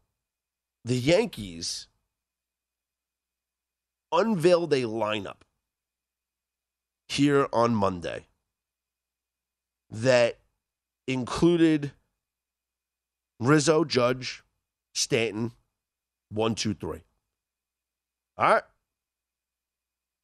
the 0.88 0.96
Yankees 0.96 1.90
unveiled 4.14 4.72
a 4.72 4.84
lineup 4.84 5.42
here 7.10 7.50
on 7.52 7.76
Monday 7.76 8.28
that 9.92 10.40
included 11.06 11.92
Rizzo, 13.38 13.84
Judge, 13.84 14.44
Stanton, 14.94 15.52
one, 16.30 16.56
two, 16.56 16.74
three. 16.74 17.04
All 18.38 18.54
right. 18.54 18.64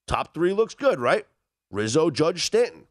Top 0.08 0.34
three 0.34 0.54
looks 0.54 0.76
good, 0.76 0.98
right? 0.98 1.28
Rizzo, 1.72 2.10
Judge, 2.10 2.46
Stanton. 2.46 2.88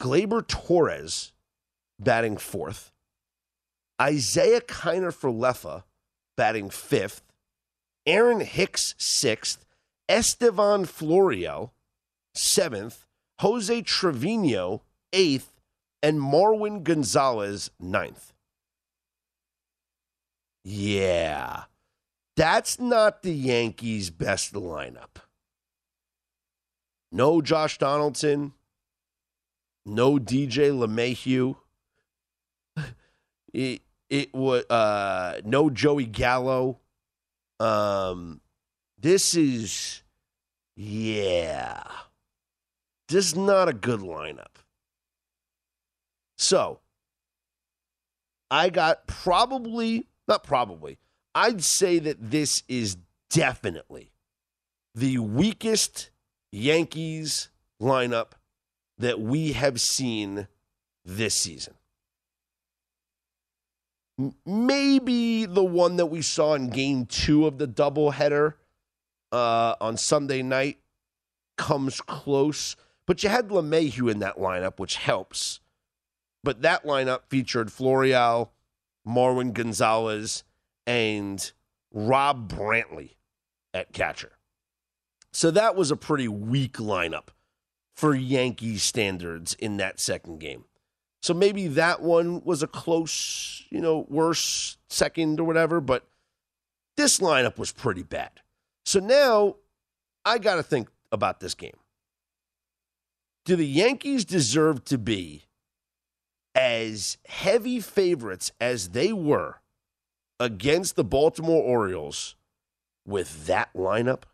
Gleyber 0.00 0.46
Torres 0.48 1.32
batting 2.00 2.38
fourth. 2.38 2.90
Isiah 4.00 4.62
Kiner 4.62 5.12
Falefa 5.12 5.82
batting 6.36 6.70
fifth. 6.70 7.22
Aaron 8.06 8.40
Hicks 8.40 8.94
sixth. 8.98 9.64
Estevan 10.08 10.84
Florial 10.84 11.72
seventh. 12.34 13.06
Jose 13.40 13.82
Trevino 13.82 14.82
eighth. 15.12 15.52
And 16.02 16.18
Marwin 16.20 16.82
Gonzalez 16.82 17.70
ninth. 17.78 18.32
Yeah. 20.64 21.64
That's 22.36 22.80
not 22.80 23.22
the 23.22 23.34
Yankees' 23.34 24.10
best 24.10 24.54
lineup. 24.54 25.22
No 27.10 27.42
Josh 27.42 27.78
Donaldson. 27.78 28.54
No 29.84 30.18
DJ 30.18 30.72
LeMahieu. 30.72 31.56
it 34.12 34.34
was 34.34 34.64
uh, 34.68 35.40
no 35.42 35.70
Joey 35.70 36.04
Gallo. 36.04 36.80
Um, 37.58 38.42
this 38.98 39.34
is 39.34 40.02
yeah. 40.76 41.82
This 43.08 43.28
is 43.28 43.36
not 43.36 43.70
a 43.70 43.72
good 43.72 44.00
lineup. 44.00 44.56
So 46.36 46.80
I 48.50 48.68
got 48.68 49.06
probably 49.06 50.08
not 50.28 50.44
probably. 50.44 50.98
I'd 51.34 51.64
say 51.64 51.98
that 51.98 52.30
this 52.30 52.64
is 52.68 52.98
definitely 53.30 54.12
the 54.94 55.16
weakest 55.18 56.10
Yankees 56.50 57.48
lineup 57.80 58.32
that 58.98 59.20
we 59.20 59.52
have 59.52 59.80
seen 59.80 60.48
this 61.02 61.34
season. 61.34 61.74
Maybe 64.44 65.46
the 65.46 65.64
one 65.64 65.96
that 65.96 66.06
we 66.06 66.22
saw 66.22 66.54
in 66.54 66.68
game 66.68 67.06
two 67.06 67.46
of 67.46 67.58
the 67.58 67.66
doubleheader 67.66 68.54
uh, 69.32 69.74
on 69.80 69.96
Sunday 69.96 70.42
night 70.42 70.78
comes 71.56 72.00
close. 72.00 72.76
But 73.06 73.22
you 73.22 73.28
had 73.28 73.48
LeMahieu 73.48 74.10
in 74.10 74.18
that 74.20 74.36
lineup, 74.36 74.78
which 74.78 74.96
helps. 74.96 75.60
But 76.44 76.62
that 76.62 76.84
lineup 76.84 77.20
featured 77.28 77.68
Florial, 77.68 78.50
Marwin 79.06 79.52
Gonzalez, 79.52 80.44
and 80.86 81.52
Rob 81.92 82.52
Brantly 82.52 83.16
at 83.72 83.92
catcher. 83.92 84.32
So 85.32 85.50
that 85.50 85.74
was 85.74 85.90
a 85.90 85.96
pretty 85.96 86.28
weak 86.28 86.74
lineup 86.74 87.28
for 87.94 88.14
Yankees 88.14 88.82
standards 88.82 89.54
in 89.54 89.78
that 89.78 90.00
second 90.00 90.40
game. 90.40 90.64
So 91.22 91.34
maybe 91.34 91.68
that 91.68 92.02
one 92.02 92.42
was 92.44 92.62
a 92.62 92.66
close, 92.66 93.64
you 93.70 93.80
know, 93.80 94.06
worse 94.08 94.76
second 94.88 95.38
or 95.38 95.44
whatever, 95.44 95.80
but 95.80 96.06
this 96.96 97.20
lineup 97.20 97.58
was 97.58 97.72
pretty 97.72 98.02
bad. 98.02 98.30
So 98.84 98.98
now 98.98 99.56
I 100.24 100.38
got 100.38 100.56
to 100.56 100.62
think 100.62 100.88
about 101.10 101.40
this 101.40 101.54
game. 101.54 101.76
Do 103.44 103.56
the 103.56 103.66
Yankees 103.66 104.24
deserve 104.24 104.84
to 104.86 104.98
be 104.98 105.44
as 106.54 107.18
heavy 107.26 107.80
favorites 107.80 108.52
as 108.60 108.90
they 108.90 109.12
were 109.12 109.60
against 110.38 110.96
the 110.96 111.04
Baltimore 111.04 111.62
Orioles 111.62 112.34
with 113.06 113.46
that 113.46 113.72
lineup? 113.74 114.24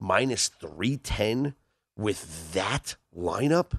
minus 0.00 0.48
310 0.48 1.54
with 1.96 2.52
that 2.52 2.96
lineup? 3.16 3.78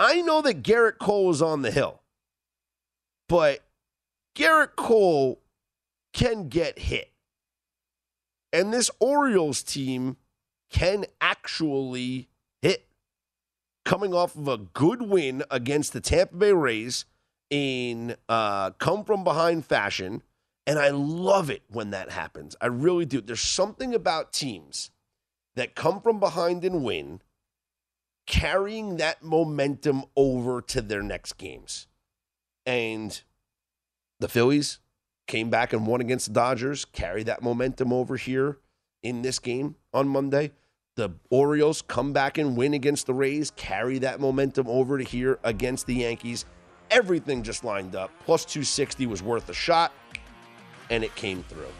I 0.00 0.22
know 0.22 0.40
that 0.42 0.62
Gerrit 0.62 0.98
Cole 0.98 1.30
is 1.30 1.42
on 1.42 1.62
the 1.62 1.70
hill, 1.70 2.00
but 3.28 3.60
Gerrit 4.34 4.74
Cole 4.74 5.40
can 6.14 6.48
get 6.48 6.78
hit. 6.78 7.12
And 8.52 8.72
this 8.72 8.90
Orioles 8.98 9.62
team 9.62 10.16
can 10.70 11.04
actually 11.20 12.28
hit. 12.62 12.86
Coming 13.84 14.14
off 14.14 14.34
of 14.34 14.48
a 14.48 14.56
good 14.56 15.02
win 15.02 15.44
against 15.50 15.92
the 15.92 16.00
Tampa 16.00 16.34
Bay 16.34 16.52
Rays 16.52 17.04
in 17.50 18.16
uh, 18.28 18.70
come 18.70 19.04
from 19.04 19.22
behind 19.22 19.66
fashion 19.66 20.22
and 20.66 20.78
I 20.78 20.90
love 20.90 21.50
it 21.50 21.62
when 21.68 21.90
that 21.90 22.10
happens. 22.10 22.54
I 22.60 22.66
really 22.66 23.04
do. 23.04 23.20
There's 23.20 23.40
something 23.40 23.94
about 23.94 24.32
teams 24.32 24.90
that 25.56 25.74
come 25.74 26.00
from 26.00 26.20
behind 26.20 26.64
and 26.64 26.84
win, 26.84 27.20
carrying 28.30 28.98
that 28.98 29.24
momentum 29.24 30.04
over 30.14 30.62
to 30.62 30.80
their 30.80 31.02
next 31.02 31.32
games. 31.32 31.88
And 32.64 33.20
the 34.20 34.28
Phillies 34.28 34.78
came 35.26 35.50
back 35.50 35.72
and 35.72 35.84
won 35.84 36.00
against 36.00 36.28
the 36.28 36.32
Dodgers, 36.32 36.84
carry 36.84 37.24
that 37.24 37.42
momentum 37.42 37.92
over 37.92 38.16
here 38.16 38.58
in 39.02 39.22
this 39.22 39.40
game 39.40 39.74
on 39.92 40.06
Monday. 40.06 40.52
the 40.94 41.10
Orioles 41.30 41.82
come 41.82 42.12
back 42.12 42.38
and 42.38 42.56
win 42.56 42.72
against 42.72 43.06
the 43.06 43.14
Rays, 43.14 43.50
carry 43.56 43.98
that 43.98 44.20
momentum 44.20 44.68
over 44.68 44.96
to 44.96 45.04
here 45.04 45.40
against 45.42 45.86
the 45.86 45.94
Yankees. 45.94 46.44
Everything 46.92 47.42
just 47.42 47.64
lined 47.64 47.96
up. 47.96 48.12
Plus 48.24 48.44
260 48.44 49.06
was 49.06 49.24
worth 49.24 49.48
a 49.48 49.54
shot, 49.54 49.92
and 50.88 51.02
it 51.02 51.12
came 51.16 51.42
through. 51.42 51.72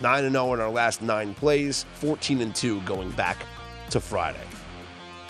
9 0.00 0.30
0 0.30 0.54
in 0.54 0.60
our 0.60 0.70
last 0.70 1.02
nine 1.02 1.34
plays, 1.34 1.86
14 1.94 2.52
2 2.52 2.80
going 2.82 3.10
back 3.12 3.38
to 3.90 3.98
Friday. 3.98 4.46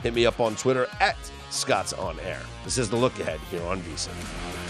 Hit 0.03 0.15
me 0.15 0.27
up 0.27 0.41
on 0.41 0.57
Twitter 0.57 0.89
at 1.01 1.17
Scott's 1.51 1.93
On 1.93 2.19
Air. 2.21 2.41
This 2.65 2.77
is 2.79 2.91
the 2.91 2.97
look 2.97 3.19
ahead 3.21 3.39
here 3.51 3.63
on 3.65 3.81
VSIN. 3.83 4.62